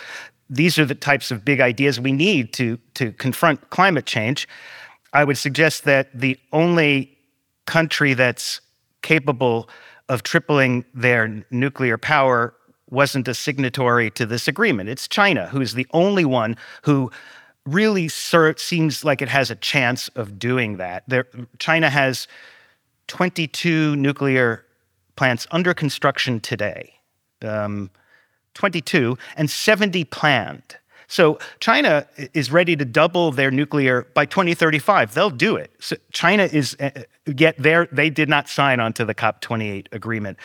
[0.49, 4.47] these are the types of big ideas we need to, to confront climate change.
[5.13, 7.15] I would suggest that the only
[7.65, 8.61] country that's
[9.03, 9.69] capable
[10.09, 12.53] of tripling their nuclear power
[12.89, 14.89] wasn't a signatory to this agreement.
[14.89, 17.11] It's China, who's the only one who
[17.65, 21.03] really seems like it has a chance of doing that.
[21.07, 21.27] There,
[21.59, 22.27] China has
[23.07, 24.65] 22 nuclear
[25.15, 26.93] plants under construction today,
[27.41, 27.89] um,
[28.53, 30.77] 22, and 70 planned.
[31.07, 35.13] So China is ready to double their nuclear by 2035.
[35.13, 35.71] They'll do it.
[35.79, 36.89] So China is uh,
[37.25, 37.87] yet there.
[37.91, 40.37] They did not sign onto the COP28 agreement.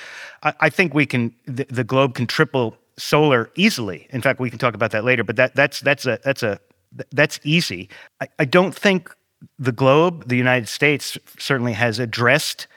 [0.43, 1.35] I, I think we can.
[1.47, 4.07] The, the, globe can triple solar easily.
[4.11, 5.25] In fact, we can talk about that later.
[5.25, 6.61] But that that's that's a that's a
[7.11, 7.89] that's easy.
[8.21, 9.15] I, I don't think
[9.59, 12.69] the globe, the United States, certainly has addressed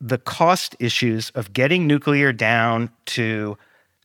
[0.00, 3.56] the cost issues of getting nuclear down to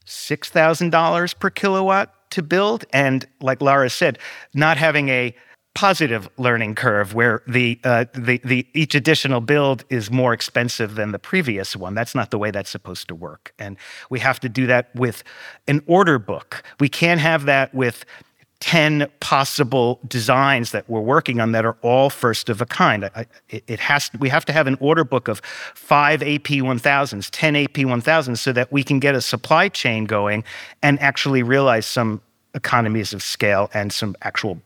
[0.05, 2.85] $6,000 per kilowatt to build.
[2.93, 4.19] And like Lara said,
[4.53, 5.35] not having a
[5.75, 11.11] positive learning curve where the, uh, the, the each additional build is more expensive than
[11.11, 11.93] the previous one.
[11.93, 13.53] That's not the way that's supposed to work.
[13.59, 13.77] And
[14.09, 15.23] we have to do that with
[15.67, 16.63] an order book.
[16.79, 18.03] We can't have that with
[18.59, 23.05] 10 possible designs that we're working on that are all first of a kind.
[23.15, 25.39] I, it has we have to have an order book of
[25.75, 30.43] five AP1000s, 10 AP1000s so that we can get a supply chain going
[30.81, 32.21] and actually realize some
[32.53, 34.61] economies of scale and some actual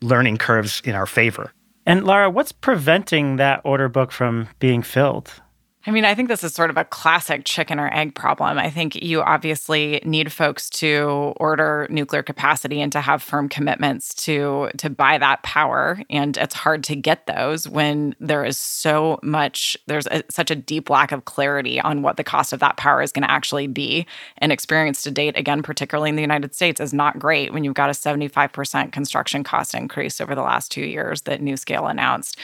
[0.00, 1.52] learning curves in our favor.
[1.86, 5.41] And Lara, what's preventing that order book from being filled?
[5.84, 8.56] I mean, I think this is sort of a classic chicken or egg problem.
[8.56, 14.14] I think you obviously need folks to order nuclear capacity and to have firm commitments
[14.26, 19.18] to to buy that power, and it's hard to get those when there is so
[19.24, 22.76] much there's a, such a deep lack of clarity on what the cost of that
[22.76, 24.06] power is going to actually be.
[24.38, 27.74] And experience to date, again, particularly in the United States, is not great when you've
[27.74, 32.38] got a 75% construction cost increase over the last two years that NuScale announced.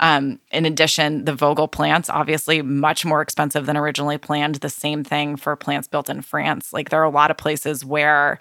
[0.00, 4.56] Um, in addition, the Vogtle plants, obviously much more expensive than originally planned.
[4.56, 6.72] The same thing for plants built in France.
[6.72, 8.38] Like there are a lot of places where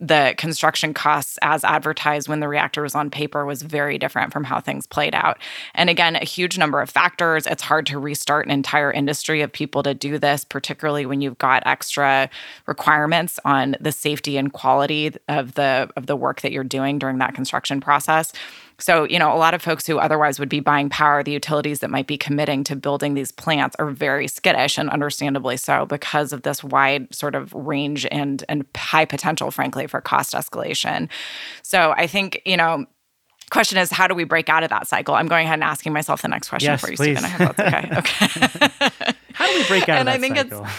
[0.00, 4.44] the construction costs as advertised when the reactor was on paper was very different from
[4.44, 5.38] how things played out.
[5.74, 7.46] And again, a huge number of factors.
[7.46, 11.38] It's hard to restart an entire industry of people to do this, particularly when you've
[11.38, 12.28] got extra
[12.66, 17.18] requirements on the safety and quality of the of the work that you're doing during
[17.18, 18.32] that construction process.
[18.78, 21.80] So, you know, a lot of folks who otherwise would be buying power, the utilities
[21.80, 26.32] that might be committing to building these plants are very skittish and understandably so because
[26.32, 31.08] of this wide sort of range and and high potential frankly for cost escalation.
[31.62, 32.86] So, I think, you know,
[33.50, 35.14] question is how do we break out of that cycle?
[35.14, 37.18] I'm going ahead and asking myself the next question yes, for you, please.
[37.18, 37.24] Stephen.
[37.24, 37.98] I hope that's okay.
[37.98, 39.14] Okay.
[39.34, 40.64] how do we break out and of that I think cycle?
[40.64, 40.72] it's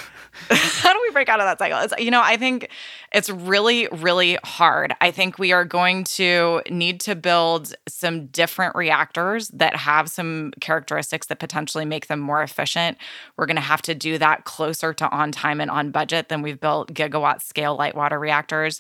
[0.51, 1.79] how do we break out of that cycle?
[1.79, 2.69] It's you know, I think
[3.13, 4.93] it's really really hard.
[5.01, 10.51] I think we are going to need to build some different reactors that have some
[10.59, 12.97] characteristics that potentially make them more efficient.
[13.35, 16.41] We're going to have to do that closer to on time and on budget than
[16.41, 18.79] we've built gigawatt scale light water reactors.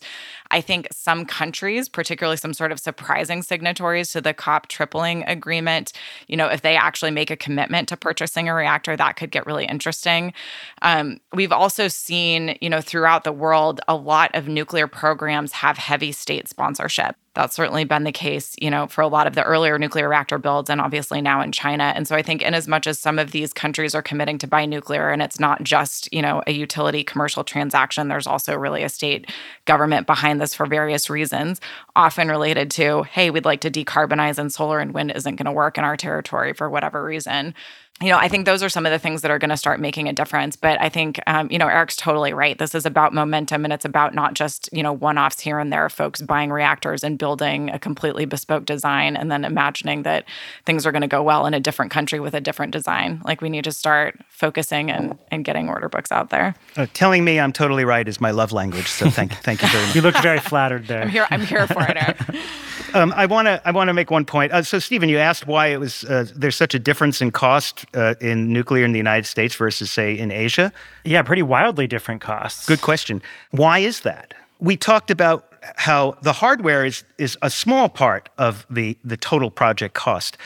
[0.51, 5.93] I think some countries, particularly some sort of surprising signatories to the COP tripling agreement,
[6.27, 9.45] you know, if they actually make a commitment to purchasing a reactor, that could get
[9.45, 10.33] really interesting.
[10.81, 15.77] Um, we've also seen, you know, throughout the world, a lot of nuclear programs have
[15.77, 17.15] heavy state sponsorship.
[17.33, 20.39] That's certainly been the case, you know, for a lot of the earlier nuclear reactor
[20.39, 21.93] builds and obviously now in China.
[21.95, 24.47] And so I think in as much as some of these countries are committing to
[24.47, 28.81] buy nuclear and it's not just, you know, a utility commercial transaction, there's also really
[28.81, 29.29] a state
[29.65, 31.61] government behind this for various reasons,
[31.95, 35.51] often related to, hey, we'd like to decarbonize and solar and wind isn't going to
[35.51, 37.53] work in our territory for whatever reason
[38.01, 39.79] you know, I think those are some of the things that are going to start
[39.79, 40.55] making a difference.
[40.55, 42.57] But I think, um, you know, Eric's totally right.
[42.57, 45.73] This is about momentum and it's about not just, you know, one offs here and
[45.73, 50.25] there, folks buying reactors and building a completely bespoke design and then imagining that
[50.65, 53.19] things are going to go well in a different country with a different design.
[53.25, 56.53] Like we need to start focusing and, and getting order books out there.
[56.75, 58.87] Uh, telling me I'm totally right is my love language.
[58.87, 59.95] So thank, thank you very much.
[59.95, 61.01] You look very flattered there.
[61.01, 61.27] I'm here.
[61.31, 62.17] I'm here for it, Eric.
[62.93, 64.51] Um, I want to I want to make one point.
[64.51, 67.85] Uh, so, Stephen, you asked why it was uh, there's such a difference in cost
[67.93, 70.71] uh, in nuclear in the United States versus, say, in Asia.
[71.03, 72.65] Yeah, pretty wildly different costs.
[72.65, 73.21] Good question.
[73.51, 74.33] Why is that?
[74.59, 79.51] We talked about how the hardware is is a small part of the the total
[79.51, 80.37] project cost.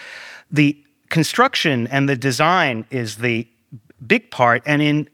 [0.52, 0.78] The
[1.10, 3.48] construction and the design is the
[4.06, 5.10] big part, and in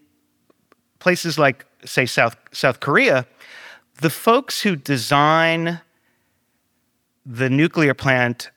[1.00, 3.26] places like, say, South South Korea,
[4.02, 5.82] the folks who design
[7.28, 8.50] the nuclear plant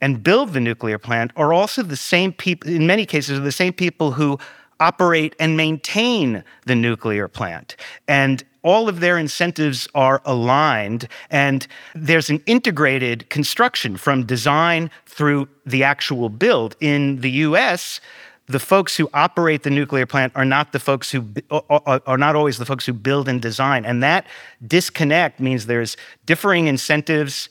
[0.00, 3.52] and build the nuclear plant are also the same people, in many cases, are the
[3.52, 4.38] same people who
[4.80, 7.76] operate and maintain the nuclear plant.
[8.08, 15.48] And all of their incentives are aligned, and there's an integrated construction from design through
[15.64, 16.76] the actual build.
[16.80, 18.00] In the US,
[18.46, 22.58] the folks who operate the nuclear plant are not the folks who are not always
[22.58, 23.84] the folks who build and design.
[23.84, 24.26] And that
[24.66, 25.96] disconnect means there's
[26.26, 27.48] differing incentives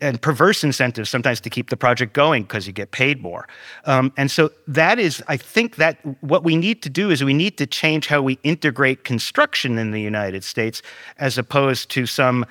[0.00, 3.46] and perverse incentives sometimes to keep the project going because you get paid more.
[3.84, 7.34] Um, and so that is, I think that what we need to do is we
[7.34, 10.80] need to change how we integrate construction in the United States
[11.18, 12.46] as opposed to some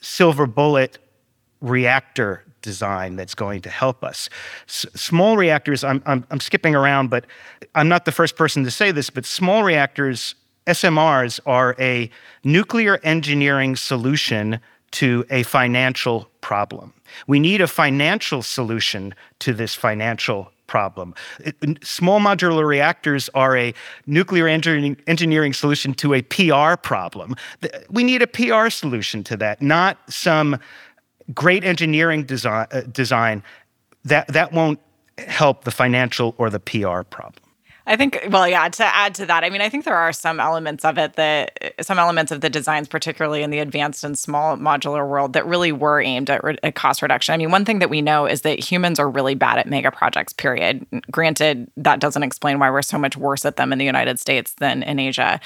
[0.00, 0.98] silver bullet
[1.60, 4.28] reactor design that's going to help us.
[4.68, 7.26] S- small reactors, I'm, I'm, I'm skipping around, but
[7.74, 10.36] I'm not the first person to say this, but small reactors,
[10.66, 12.10] SMRs, are a
[12.44, 14.60] nuclear engineering solution
[14.96, 16.94] to a financial problem.
[17.26, 21.14] We need a financial solution to this financial problem.
[21.82, 23.74] Small modular reactors are a
[24.06, 27.36] nuclear engineering, engineering solution to a PR problem.
[27.90, 30.58] We need a PR solution to that, not some
[31.34, 33.42] great engineering design, uh, design
[34.04, 34.80] that, that won't
[35.18, 37.45] help the financial or the PR problem.
[37.88, 40.40] I think, well, yeah, to add to that, I mean, I think there are some
[40.40, 44.56] elements of it that, some elements of the designs, particularly in the advanced and small
[44.56, 47.32] modular world, that really were aimed at, re- at cost reduction.
[47.32, 49.92] I mean, one thing that we know is that humans are really bad at mega
[49.92, 50.84] projects, period.
[51.12, 54.54] Granted, that doesn't explain why we're so much worse at them in the United States
[54.54, 55.38] than in Asia.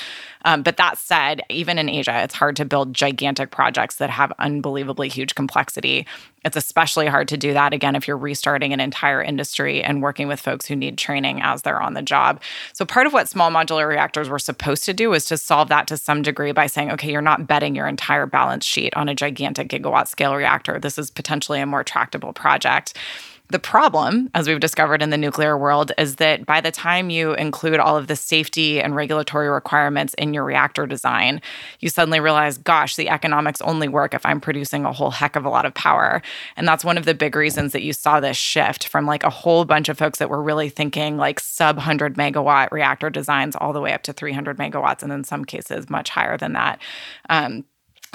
[0.46, 4.32] Um, but that said, even in Asia, it's hard to build gigantic projects that have
[4.38, 6.06] unbelievably huge complexity.
[6.44, 10.26] It's especially hard to do that, again, if you're restarting an entire industry and working
[10.26, 12.40] with folks who need training as they're on the job.
[12.72, 15.86] So part of what small modular reactors were supposed to do was to solve that
[15.88, 19.14] to some degree by saying, okay, you're not betting your entire balance sheet on a
[19.14, 20.78] gigantic gigawatt scale reactor.
[20.78, 22.96] This is potentially a more tractable project.
[23.50, 27.34] The problem, as we've discovered in the nuclear world, is that by the time you
[27.34, 31.42] include all of the safety and regulatory requirements in your reactor design,
[31.80, 35.44] you suddenly realize, gosh, the economics only work if I'm producing a whole heck of
[35.44, 36.22] a lot of power.
[36.56, 39.30] And that's one of the big reasons that you saw this shift from like a
[39.30, 43.72] whole bunch of folks that were really thinking like sub 100 megawatt reactor designs all
[43.72, 46.80] the way up to 300 megawatts, and in some cases, much higher than that.
[47.28, 47.64] Um,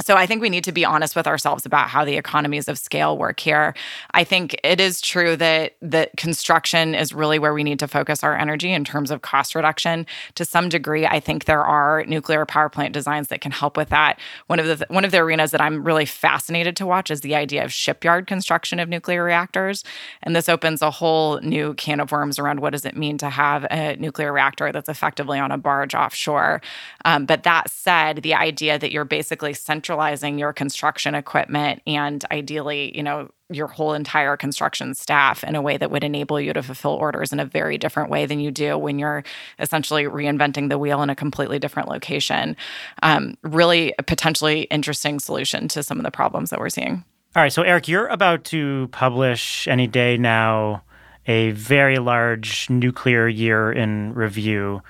[0.02, 2.78] so I think we need to be honest with ourselves about how the economies of
[2.78, 3.74] scale work here.
[4.14, 8.24] I think it is true that that construction is really where we need to focus
[8.24, 10.06] our energy in terms of cost reduction.
[10.36, 13.90] To some degree, I think there are nuclear power plant designs that can help with
[13.90, 14.20] that.
[14.48, 17.36] One of the one of the arenas that I'm really fascinated to watch is the
[17.36, 19.84] idea of shipyard construction of nuclear reactors,
[20.24, 23.30] and this opens a whole new can of worms around what does it mean to
[23.30, 26.62] have a nuclear reactor that's effectively on a barge offshore.
[27.06, 29.54] Um, but that said, the idea that you're basically
[29.86, 35.62] centralizing your construction equipment and ideally, you know, your whole entire construction staff in a
[35.62, 38.50] way that would enable you to fulfill orders in a very different way than you
[38.50, 39.24] do when you're
[39.60, 42.58] essentially reinventing the wheel in a completely different location.
[43.04, 47.04] Um, really, a potentially interesting solution to some of the problems that we're seeing.
[47.36, 50.82] All right, so Eric, you're about to publish any day now
[51.28, 54.82] a very large nuclear year in review,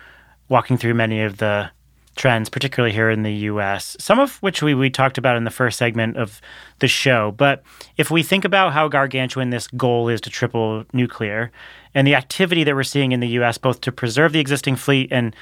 [0.47, 1.71] walking through many of the
[2.16, 5.51] trends, particularly here in the US, some of which we, we talked about in the
[5.51, 6.41] first segment of
[6.80, 7.32] the show.
[7.32, 7.63] But
[7.97, 11.51] if we think about how gargantuan this goal is to triple nuclear
[11.93, 15.09] and the activity that we're seeing in the US, both to preserve the existing fleet
[15.11, 15.36] and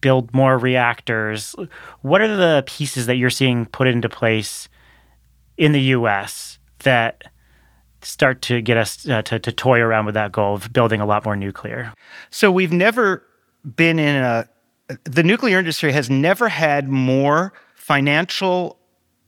[0.00, 1.54] build more reactors,
[2.02, 4.68] what are the pieces that you're seeing put into place
[5.56, 7.24] in the US that
[8.02, 11.06] start to get us uh, to, to toy around with that goal of building a
[11.06, 11.92] lot more nuclear?
[12.30, 13.22] So we've never
[13.64, 14.48] been in a
[15.04, 18.78] the nuclear industry has never had more financial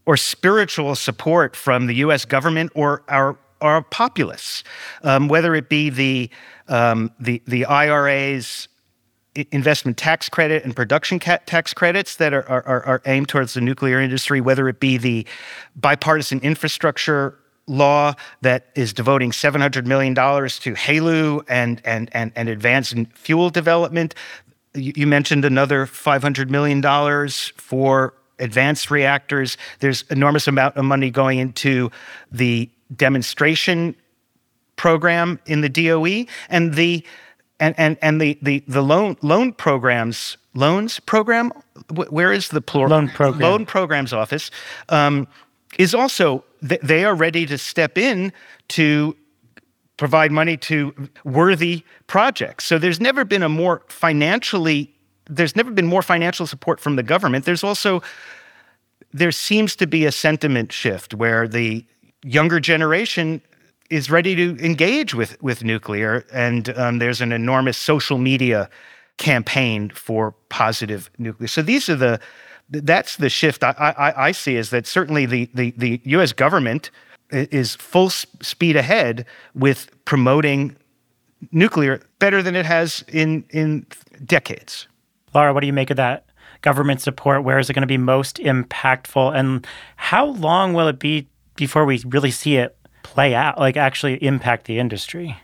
[0.06, 2.24] or spiritual support from the U.S.
[2.24, 4.62] government or our our populace,
[5.02, 6.30] um, whether it be the
[6.68, 8.68] um, the the IRA's
[9.52, 14.00] investment tax credit and production tax credits that are, are, are aimed towards the nuclear
[14.00, 15.26] industry, whether it be the
[15.76, 22.96] bipartisan infrastructure law that is devoting $700 million to HALEU and, and, and, and advanced
[23.14, 24.14] fuel development,
[24.74, 26.82] you mentioned another $500 million
[27.56, 29.56] for advanced reactors.
[29.80, 31.90] There's enormous amount of money going into
[32.30, 33.94] the demonstration
[34.76, 37.04] program in the DOE and the
[37.60, 41.52] and and, and the, the the loan loan programs loans program?
[41.90, 42.90] Where is the plural?
[42.90, 43.40] Loan program.
[43.40, 44.50] Loan programs office
[44.88, 45.26] um,
[45.78, 48.32] is also they are ready to step in
[48.68, 49.16] to
[49.98, 50.94] provide money to
[51.24, 52.64] worthy projects.
[52.64, 54.94] So there's never been a more financially
[55.30, 57.44] there's never been more financial support from the government.
[57.44, 58.02] There's also
[59.12, 61.84] there seems to be a sentiment shift where the
[62.22, 63.42] younger generation
[63.90, 68.70] is ready to engage with with nuclear, and um, there's an enormous social media
[69.18, 71.48] campaign for positive nuclear.
[71.48, 72.20] So these are the
[72.70, 76.34] that's the shift I, I, I see is that certainly the, the, the U.S.
[76.34, 76.90] government
[77.30, 80.76] is full speed ahead with promoting
[81.52, 83.86] nuclear better than it has in in
[84.24, 84.86] decades.
[85.34, 86.26] Laura, what do you make of that
[86.62, 87.44] government support?
[87.44, 89.66] Where is it going to be most impactful, and
[89.96, 94.66] how long will it be before we really see it play out, like actually impact
[94.66, 95.36] the industry?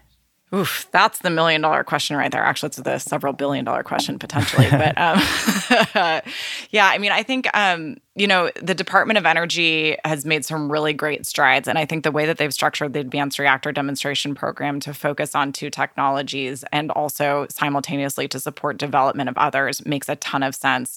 [0.55, 2.45] Oof, that's the million dollar question right there.
[2.45, 4.69] Actually, it's the several billion dollar question potentially.
[4.71, 5.19] but um,
[6.71, 10.71] yeah, I mean, I think um, you know, the Department of Energy has made some
[10.71, 11.67] really great strides.
[11.67, 15.35] And I think the way that they've structured the Advanced Reactor Demonstration Program to focus
[15.35, 20.55] on two technologies and also simultaneously to support development of others makes a ton of
[20.55, 20.97] sense.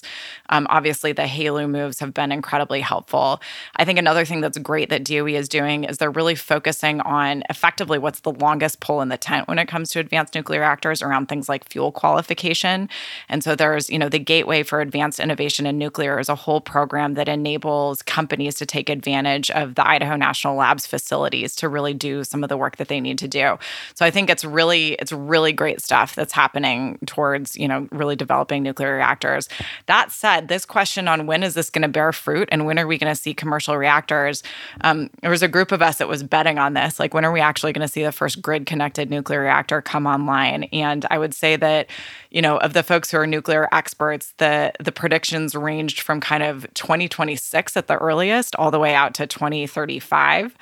[0.50, 3.40] Um, obviously, the HALEU moves have been incredibly helpful.
[3.74, 7.42] I think another thing that's great that DOE is doing is they're really focusing on
[7.50, 11.02] effectively what's the longest pole in the tent when it comes to advanced nuclear reactors
[11.02, 12.88] around things like fuel qualification.
[13.28, 16.60] And so there's, you know, the Gateway for Advanced Innovation in Nuclear is a whole
[16.60, 21.68] program program that enables companies to take advantage of the Idaho National Labs facilities to
[21.68, 23.58] really do some of the work that they need to do.
[23.94, 28.16] So I think it's really it's really great stuff that's happening towards, you know, really
[28.16, 29.48] developing nuclear reactors.
[29.86, 32.86] That said, this question on when is this going to bear fruit and when are
[32.86, 34.42] we going to see commercial reactors?
[34.82, 37.32] Um, there was a group of us that was betting on this, like when are
[37.32, 40.64] we actually going to see the first grid connected nuclear reactor come online?
[40.72, 41.88] And I would say that,
[42.30, 46.42] you know, of the folks who are nuclear experts, the the predictions ranged from kind
[46.42, 50.56] of 20 2026 at the earliest, all the way out to 2035.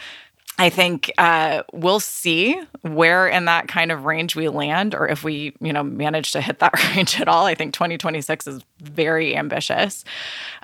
[0.59, 5.23] I think uh, we'll see where in that kind of range we land, or if
[5.23, 7.45] we, you know, manage to hit that range at all.
[7.45, 10.03] I think 2026 is very ambitious,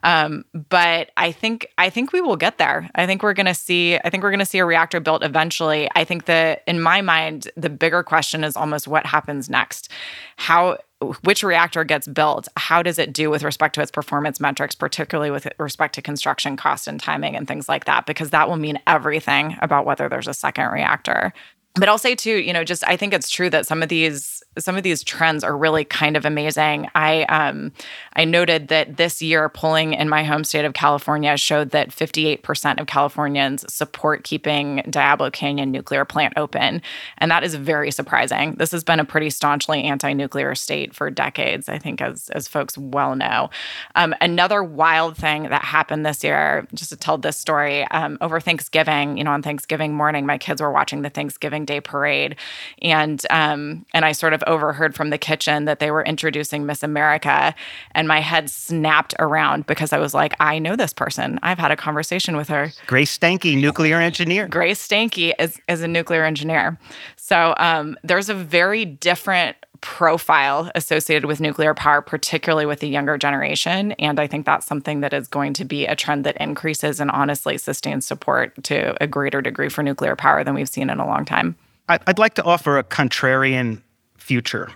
[0.02, 2.88] um, but I think I think we will get there.
[2.94, 3.96] I think we're going to see.
[3.96, 5.90] I think we're going to see a reactor built eventually.
[5.94, 9.90] I think that in my mind, the bigger question is almost what happens next.
[10.36, 10.78] How
[11.22, 15.30] which reactor gets built, how does it do with respect to its performance metrics, particularly
[15.30, 18.78] with respect to construction cost and timing and things like that, because that will mean
[18.86, 21.32] everything about whether there's a second reactor.
[21.74, 24.31] But I'll say too, you know, just I think it's true that some of these
[24.58, 26.88] some of these trends are really kind of amazing.
[26.94, 27.72] I um,
[28.14, 32.78] I noted that this year polling in my home state of California showed that 58%
[32.78, 36.82] of Californians support keeping Diablo Canyon nuclear plant open,
[37.18, 38.54] and that is very surprising.
[38.56, 42.76] This has been a pretty staunchly anti-nuclear state for decades, I think, as as folks
[42.76, 43.48] well know.
[43.94, 48.38] Um, another wild thing that happened this year, just to tell this story, um, over
[48.38, 52.36] Thanksgiving, you know, on Thanksgiving morning, my kids were watching the Thanksgiving Day parade,
[52.82, 56.82] and um, and I sort of overheard from the kitchen that they were introducing Miss
[56.82, 57.54] America.
[57.92, 61.38] And my head snapped around because I was like, I know this person.
[61.42, 62.72] I've had a conversation with her.
[62.86, 64.48] Grace Stanke, nuclear engineer.
[64.48, 66.78] Grace Stanke is, is a nuclear engineer.
[67.16, 73.18] So um, there's a very different profile associated with nuclear power, particularly with the younger
[73.18, 73.92] generation.
[73.92, 77.10] And I think that's something that is going to be a trend that increases and
[77.10, 81.06] honestly sustains support to a greater degree for nuclear power than we've seen in a
[81.06, 81.56] long time.
[81.88, 83.82] I'd like to offer a contrarian
[84.22, 84.70] future.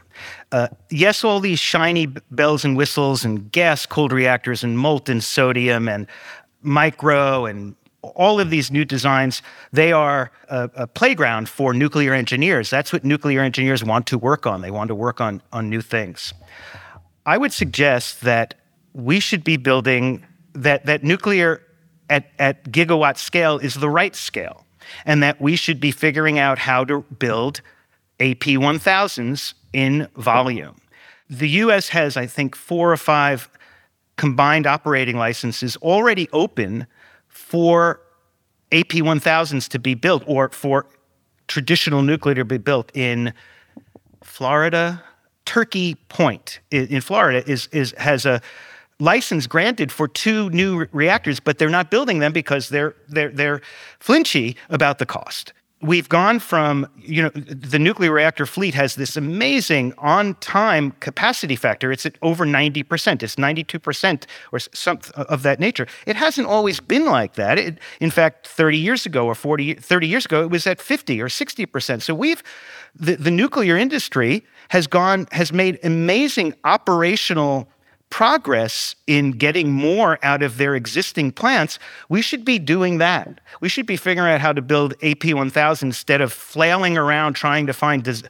[0.52, 5.88] Uh, yes, all these shiny bells and whistles and gas cooled reactors and molten sodium
[5.88, 6.06] and
[6.62, 9.42] micro and all of these new designs,
[9.72, 12.70] they are a, a, playground for nuclear engineers.
[12.70, 14.60] That's what nuclear engineers want to work on.
[14.60, 16.32] They want to work on, on new things.
[17.24, 18.54] I would suggest that
[18.92, 20.24] we should be building
[20.54, 21.62] that, that nuclear
[22.08, 24.64] at, at gigawatt scale is the right scale,
[25.04, 27.60] and that we should be figuring out how to build
[28.20, 30.76] AP1000s in volume.
[31.28, 33.50] The US has, I think, four or five
[34.16, 36.86] combined operating licenses already open
[37.28, 38.00] for
[38.72, 40.86] AP1000s to be built or for
[41.48, 43.32] traditional nuclear to be built in
[44.22, 45.02] Florida.
[45.44, 48.40] Turkey Point in Florida is, is, has a
[48.98, 53.60] license granted for two new reactors, but they're not building them because they're, they're, they're
[54.00, 55.52] flinchy about the cost
[55.82, 61.92] we've gone from you know the nuclear reactor fleet has this amazing on-time capacity factor.
[61.92, 65.86] It's at over 90% it's 92% or some of that nature.
[66.06, 67.58] It hasn't always been like that.
[67.58, 71.20] It, in fact 30 years ago or 40 30 years ago it was at 50
[71.20, 72.42] or 60% so we've
[72.94, 77.68] the, the nuclear industry has gone has made amazing operational
[78.10, 81.78] progress in getting more out of their existing plants,
[82.08, 83.40] we should be doing that.
[83.60, 87.72] We should be figuring out how to build AP1000 instead of flailing around trying to
[87.72, 88.28] find des-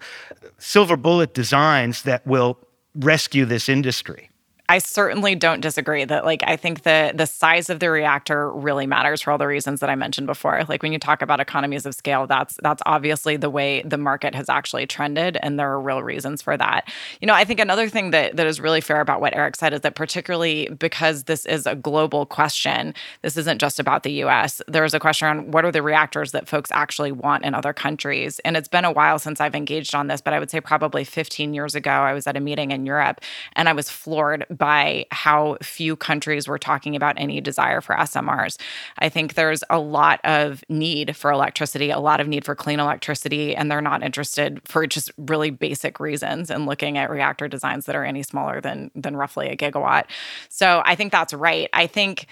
[0.58, 2.58] silver bullet designs that will
[2.94, 4.30] rescue this industry.
[4.68, 8.86] I certainly don't disagree that like I think the the size of the reactor really
[8.86, 10.64] matters for all the reasons that I mentioned before.
[10.68, 14.34] Like when you talk about economies of scale, that's that's obviously the way the market
[14.34, 16.90] has actually trended and there are real reasons for that.
[17.20, 19.72] You know, I think another thing that that is really fair about what Eric said
[19.72, 22.92] is that particularly because this is a global question,
[23.22, 24.60] this isn't just about the US.
[24.66, 28.40] There's a question on what are the reactors that folks actually want in other countries.
[28.40, 31.04] And it's been a while since I've engaged on this, but I would say probably
[31.04, 33.20] 15 years ago I was at a meeting in Europe
[33.54, 38.58] and I was floored by how few countries were talking about any desire for SMRs.
[38.98, 42.80] I think there's a lot of need for electricity, a lot of need for clean
[42.80, 47.86] electricity, and they're not interested for just really basic reasons in looking at reactor designs
[47.86, 50.04] that are any smaller than than roughly a gigawatt.
[50.48, 51.68] So I think that's right.
[51.72, 52.26] I think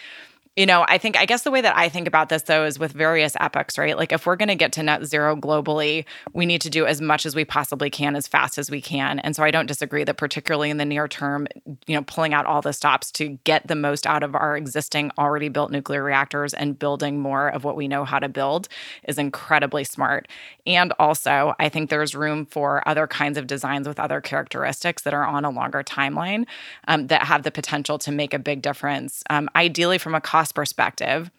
[0.57, 2.79] you know, I think, I guess the way that I think about this though is
[2.79, 3.97] with various epochs, right?
[3.97, 7.01] Like if we're going to get to net zero globally, we need to do as
[7.01, 9.19] much as we possibly can as fast as we can.
[9.19, 11.49] And so I don't disagree that, particularly in the near term,
[11.87, 15.11] you know, pulling out all the stops to get the most out of our existing
[15.19, 18.69] already built nuclear reactors and building more of what we know how to build
[19.09, 20.29] is incredibly smart.
[20.67, 25.15] And also, I think there's room for other kinds of designs with other characteristics that
[25.15, 26.47] are on a longer timeline
[26.87, 29.25] um, that have the potential to make a big difference.
[29.31, 31.31] Um, ideally, from a cost cost perspective.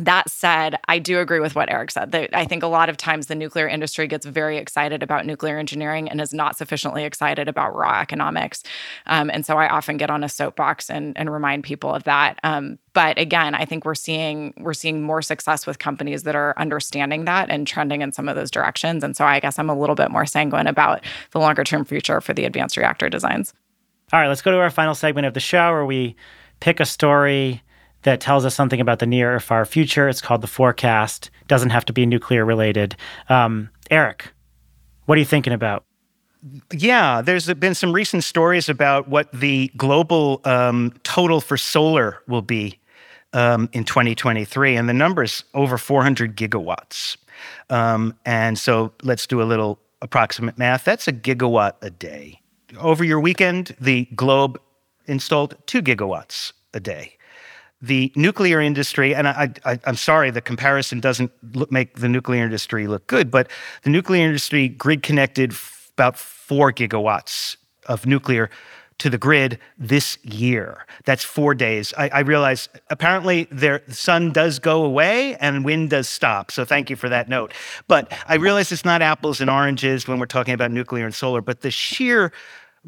[0.00, 2.12] That said, I do agree with what Eric said.
[2.12, 5.58] That I think a lot of times the nuclear industry gets very excited about nuclear
[5.58, 8.62] engineering and is not sufficiently excited about raw economics.
[9.06, 12.38] Um, and so I often get on a soapbox and, and remind people of that.
[12.44, 16.54] Um, but again, I think we're seeing we're seeing more success with companies that are
[16.56, 19.02] understanding that and trending in some of those directions.
[19.02, 22.20] And so I guess I'm a little bit more sanguine about the longer term future
[22.20, 23.52] for the advanced reactor designs.
[24.12, 26.14] All right, let's go to our final segment of the show where we
[26.60, 27.62] pick a story
[28.02, 30.08] that tells us something about the near or far future.
[30.08, 31.30] It's called the forecast.
[31.46, 32.96] Doesn't have to be nuclear related.
[33.28, 34.32] Um, Eric,
[35.06, 35.84] what are you thinking about?
[36.72, 42.42] Yeah, there's been some recent stories about what the global um, total for solar will
[42.42, 42.78] be
[43.32, 47.16] um, in 2023, and the number is over 400 gigawatts.
[47.70, 50.84] Um, and so let's do a little approximate math.
[50.84, 52.40] That's a gigawatt a day.
[52.78, 54.60] Over your weekend, the globe
[55.06, 57.17] installed two gigawatts a day.
[57.80, 62.88] The nuclear industry, and I, am sorry, the comparison doesn't look, make the nuclear industry
[62.88, 63.48] look good, but
[63.82, 67.56] the nuclear industry grid connected f- about four gigawatts
[67.86, 68.50] of nuclear
[68.98, 70.84] to the grid this year.
[71.04, 71.94] That's four days.
[71.96, 76.50] I, I realize apparently the sun does go away and wind does stop.
[76.50, 77.54] So thank you for that note.
[77.86, 81.40] But I realize it's not apples and oranges when we're talking about nuclear and solar,
[81.40, 82.32] but the sheer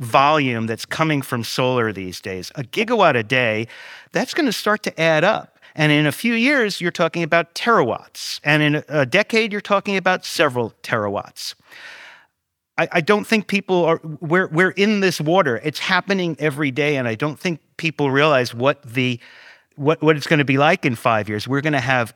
[0.00, 3.68] volume that's coming from solar these days, a gigawatt a day,
[4.12, 5.58] that's going to start to add up.
[5.76, 8.40] And in a few years, you're talking about terawatts.
[8.42, 11.54] And in a decade, you're talking about several terawatts.
[12.76, 15.60] I, I don't think people are, we're, we're in this water.
[15.62, 16.96] It's happening every day.
[16.96, 19.20] And I don't think people realize what the,
[19.76, 21.46] what, what it's going to be like in five years.
[21.46, 22.14] We're going to have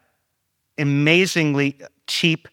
[0.78, 2.48] amazingly cheap,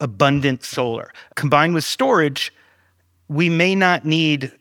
[0.00, 1.12] abundant solar.
[1.34, 2.54] Combined with storage,
[3.28, 4.52] we may not need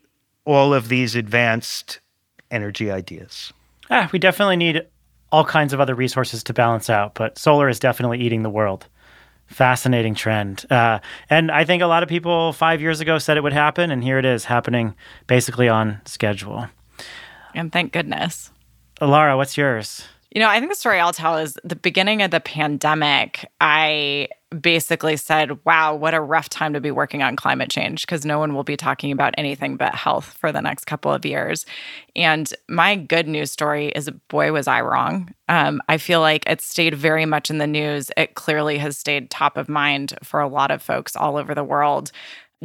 [0.47, 1.99] all of these advanced
[2.49, 3.51] energy ideas.
[3.89, 4.81] Ah, we definitely need
[5.29, 8.87] all kinds of other resources to balance out, but solar is definitely eating the world.
[9.47, 10.65] Fascinating trend.
[10.69, 13.91] Uh, and I think a lot of people five years ago said it would happen,
[13.91, 14.95] and here it is happening
[15.27, 16.67] basically on schedule.
[17.53, 18.51] And thank goodness.
[19.01, 20.07] Lara, what's yours?
[20.31, 23.45] You know, I think the story I'll tell is the beginning of the pandemic.
[23.59, 24.29] I
[24.61, 28.39] basically said, wow, what a rough time to be working on climate change because no
[28.39, 31.65] one will be talking about anything but health for the next couple of years.
[32.15, 35.33] And my good news story is boy, was I wrong.
[35.49, 38.09] Um, I feel like it stayed very much in the news.
[38.15, 41.63] It clearly has stayed top of mind for a lot of folks all over the
[41.63, 42.11] world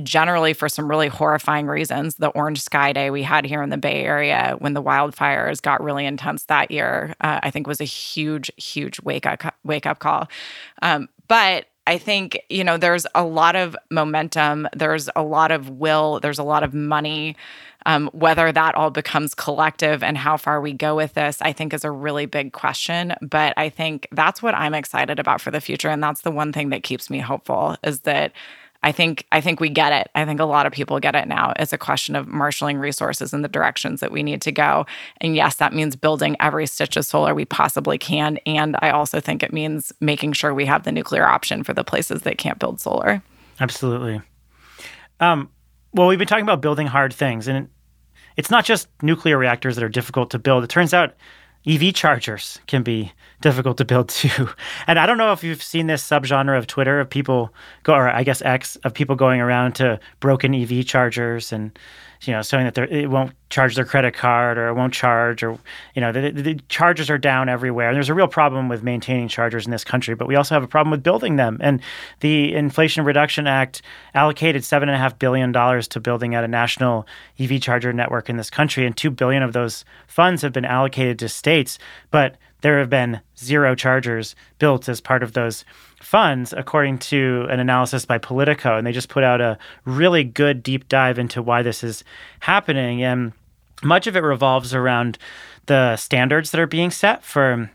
[0.02, 2.14] generally for some really horrifying reasons.
[2.14, 5.82] The orange sky day we had here in the Bay Area when the wildfires got
[5.82, 9.98] really intense that year, uh, I think was a huge, huge wake up wake up
[9.98, 10.28] call.
[10.80, 15.68] Um, but I think, you know, there's a lot of momentum, there's a lot of
[15.68, 17.36] will, there's a lot of money.
[17.84, 21.74] Um, whether that all becomes collective and how far we go with this, I think
[21.74, 23.12] is a really big question.
[23.20, 25.88] But I think that's what I'm excited about for the future.
[25.88, 28.30] And that's the one thing that keeps me hopeful is that
[28.82, 30.10] I think I think we get it.
[30.14, 31.52] I think a lot of people get it now.
[31.58, 34.86] It's a question of marshaling resources in the directions that we need to go.
[35.20, 38.38] And yes, that means building every stitch of solar we possibly can.
[38.44, 41.84] And I also think it means making sure we have the nuclear option for the
[41.84, 43.22] places that can't build solar.
[43.60, 44.20] Absolutely.
[45.20, 45.50] Um,
[45.92, 47.68] well, we've been talking about building hard things, and
[48.36, 50.64] it's not just nuclear reactors that are difficult to build.
[50.64, 51.14] It turns out
[51.66, 54.48] EV chargers can be difficult to build too.
[54.86, 57.52] And I don't know if you've seen this subgenre of Twitter of people
[57.82, 61.78] go, or I guess X, of people going around to broken EV chargers and
[62.22, 65.58] you know, showing that it won't charge their credit card or it won't charge or,
[65.94, 67.88] you know, the, the, chargers are down everywhere.
[67.88, 70.62] And there's a real problem with maintaining chargers in this country, but we also have
[70.62, 71.58] a problem with building them.
[71.60, 71.80] And
[72.20, 73.82] the Inflation Reduction Act
[74.14, 77.06] allocated $7.5 billion to building out a national
[77.38, 78.86] EV charger network in this country.
[78.86, 81.78] And 2 billion of those funds have been allocated to states.
[82.10, 85.64] But there have been zero chargers built as part of those
[86.02, 88.76] funds, according to an analysis by Politico.
[88.76, 92.04] And they just put out a really good deep dive into why this is
[92.40, 93.02] happening.
[93.02, 93.32] And
[93.82, 95.18] much of it revolves around
[95.66, 97.70] the standards that are being set for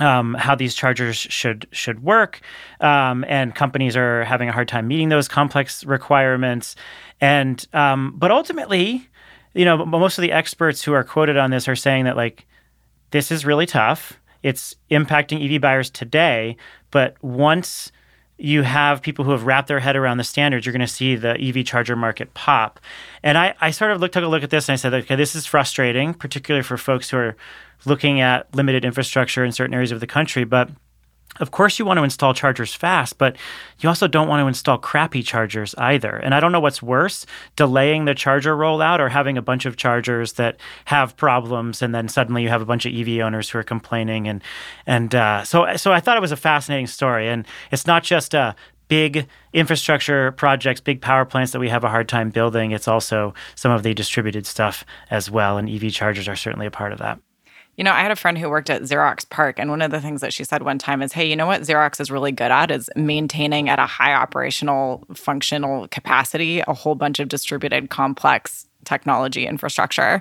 [0.00, 2.40] um, how these chargers should should work,
[2.80, 6.76] um, and companies are having a hard time meeting those complex requirements.
[7.20, 9.08] And um, but ultimately,
[9.54, 12.46] you know, most of the experts who are quoted on this are saying that like
[13.10, 14.20] this is really tough.
[14.42, 16.56] It's impacting EV buyers today,
[16.90, 17.92] but once
[18.38, 21.16] you have people who have wrapped their head around the standards, you're going to see
[21.16, 22.78] the EV charger market pop.
[23.22, 25.16] And I, I sort of look, took a look at this and I said, okay,
[25.16, 27.36] this is frustrating, particularly for folks who are
[27.84, 30.44] looking at limited infrastructure in certain areas of the country.
[30.44, 30.70] But
[31.40, 33.36] of course, you want to install chargers fast, but
[33.78, 36.16] you also don't want to install crappy chargers either.
[36.16, 37.26] And I don't know what's worse
[37.56, 40.56] delaying the charger rollout or having a bunch of chargers that
[40.86, 41.80] have problems.
[41.80, 44.26] And then suddenly you have a bunch of EV owners who are complaining.
[44.26, 44.42] And,
[44.86, 47.28] and uh, so, so I thought it was a fascinating story.
[47.28, 48.56] And it's not just a
[48.88, 52.72] big infrastructure projects, big power plants that we have a hard time building.
[52.72, 55.58] It's also some of the distributed stuff as well.
[55.58, 57.20] And EV chargers are certainly a part of that.
[57.78, 60.00] You know, I had a friend who worked at Xerox PARC, and one of the
[60.00, 62.50] things that she said one time is, "Hey, you know what Xerox is really good
[62.50, 68.66] at is maintaining at a high operational functional capacity a whole bunch of distributed complex
[68.84, 70.20] technology infrastructure."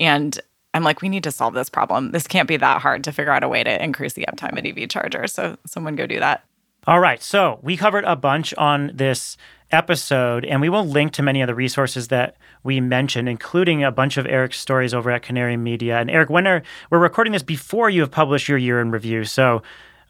[0.00, 0.38] And
[0.74, 2.10] I'm like, we need to solve this problem.
[2.10, 4.66] This can't be that hard to figure out a way to increase the uptime at
[4.66, 5.32] EV chargers.
[5.32, 6.44] So someone go do that.
[6.86, 7.22] All right.
[7.22, 9.36] So we covered a bunch on this
[9.70, 13.90] episode, and we will link to many of the resources that we mentioned, including a
[13.90, 15.98] bunch of Eric's stories over at Canary Media.
[15.98, 19.24] And Eric, when are we're recording this before you have published your year in review.
[19.24, 19.62] So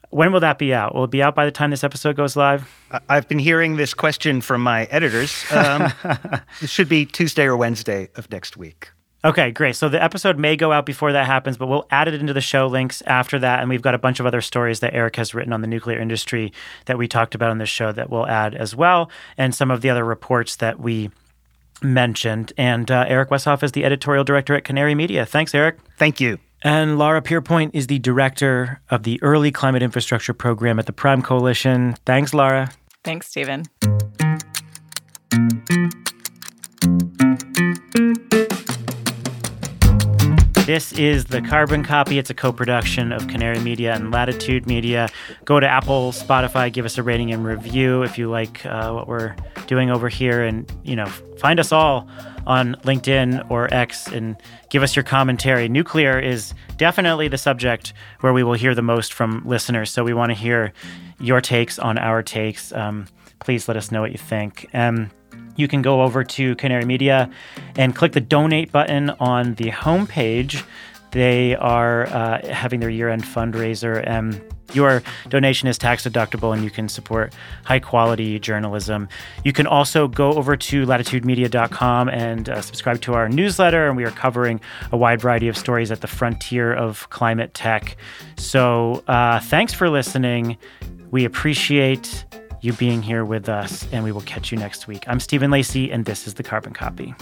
[0.09, 0.95] when will that be out?
[0.95, 2.69] Will it be out by the time this episode goes live?
[3.07, 5.45] I've been hearing this question from my editors.
[5.51, 5.91] Um,
[6.61, 8.89] it should be Tuesday or Wednesday of next week.
[9.23, 9.75] Okay, great.
[9.75, 12.41] So the episode may go out before that happens, but we'll add it into the
[12.41, 13.59] show links after that.
[13.59, 15.99] And we've got a bunch of other stories that Eric has written on the nuclear
[15.99, 16.53] industry
[16.85, 19.81] that we talked about on this show that we'll add as well, and some of
[19.81, 21.09] the other reports that we
[21.81, 22.53] mentioned.
[22.57, 25.25] And uh, Eric Wesoff is the editorial director at Canary Media.
[25.25, 25.79] Thanks, Eric.
[25.97, 26.37] Thank you.
[26.61, 31.21] And Laura Pierpoint is the director of the Early Climate Infrastructure Program at the Prime
[31.21, 31.95] Coalition.
[32.05, 32.71] Thanks, Laura.
[33.03, 33.65] Thanks, Stephen.
[40.69, 42.19] This is the Carbon Copy.
[42.19, 45.09] It's a co production of Canary Media and Latitude Media.
[45.43, 49.07] Go to Apple, Spotify, give us a rating and review if you like uh, what
[49.07, 50.43] we're doing over here.
[50.43, 51.07] And, you know,
[51.39, 52.07] find us all
[52.45, 54.37] on LinkedIn or X and
[54.69, 55.67] give us your commentary.
[55.69, 59.89] Nuclear is definitely the subject where we will hear the most from listeners.
[59.89, 60.71] So we want to hear
[61.19, 62.71] your takes on our takes.
[62.73, 63.07] Um,
[63.39, 64.69] please let us know what you think.
[64.75, 65.09] Um,
[65.59, 67.29] you can go over to Canary Media
[67.75, 70.63] and click the donate button on the homepage.
[71.11, 74.03] They are uh, having their year end fundraiser.
[74.07, 74.41] and
[74.73, 77.33] your donation is tax deductible and you can support
[77.63, 79.09] high quality journalism.
[79.43, 83.87] You can also go over to latitudemedia.com and uh, subscribe to our newsletter.
[83.87, 87.97] And we are covering a wide variety of stories at the frontier of climate tech.
[88.37, 90.57] So uh, thanks for listening.
[91.09, 92.25] We appreciate
[92.61, 95.05] you being here with us, and we will catch you next week.
[95.07, 97.15] I'm Stephen Lacey, and this is the Carbon Copy.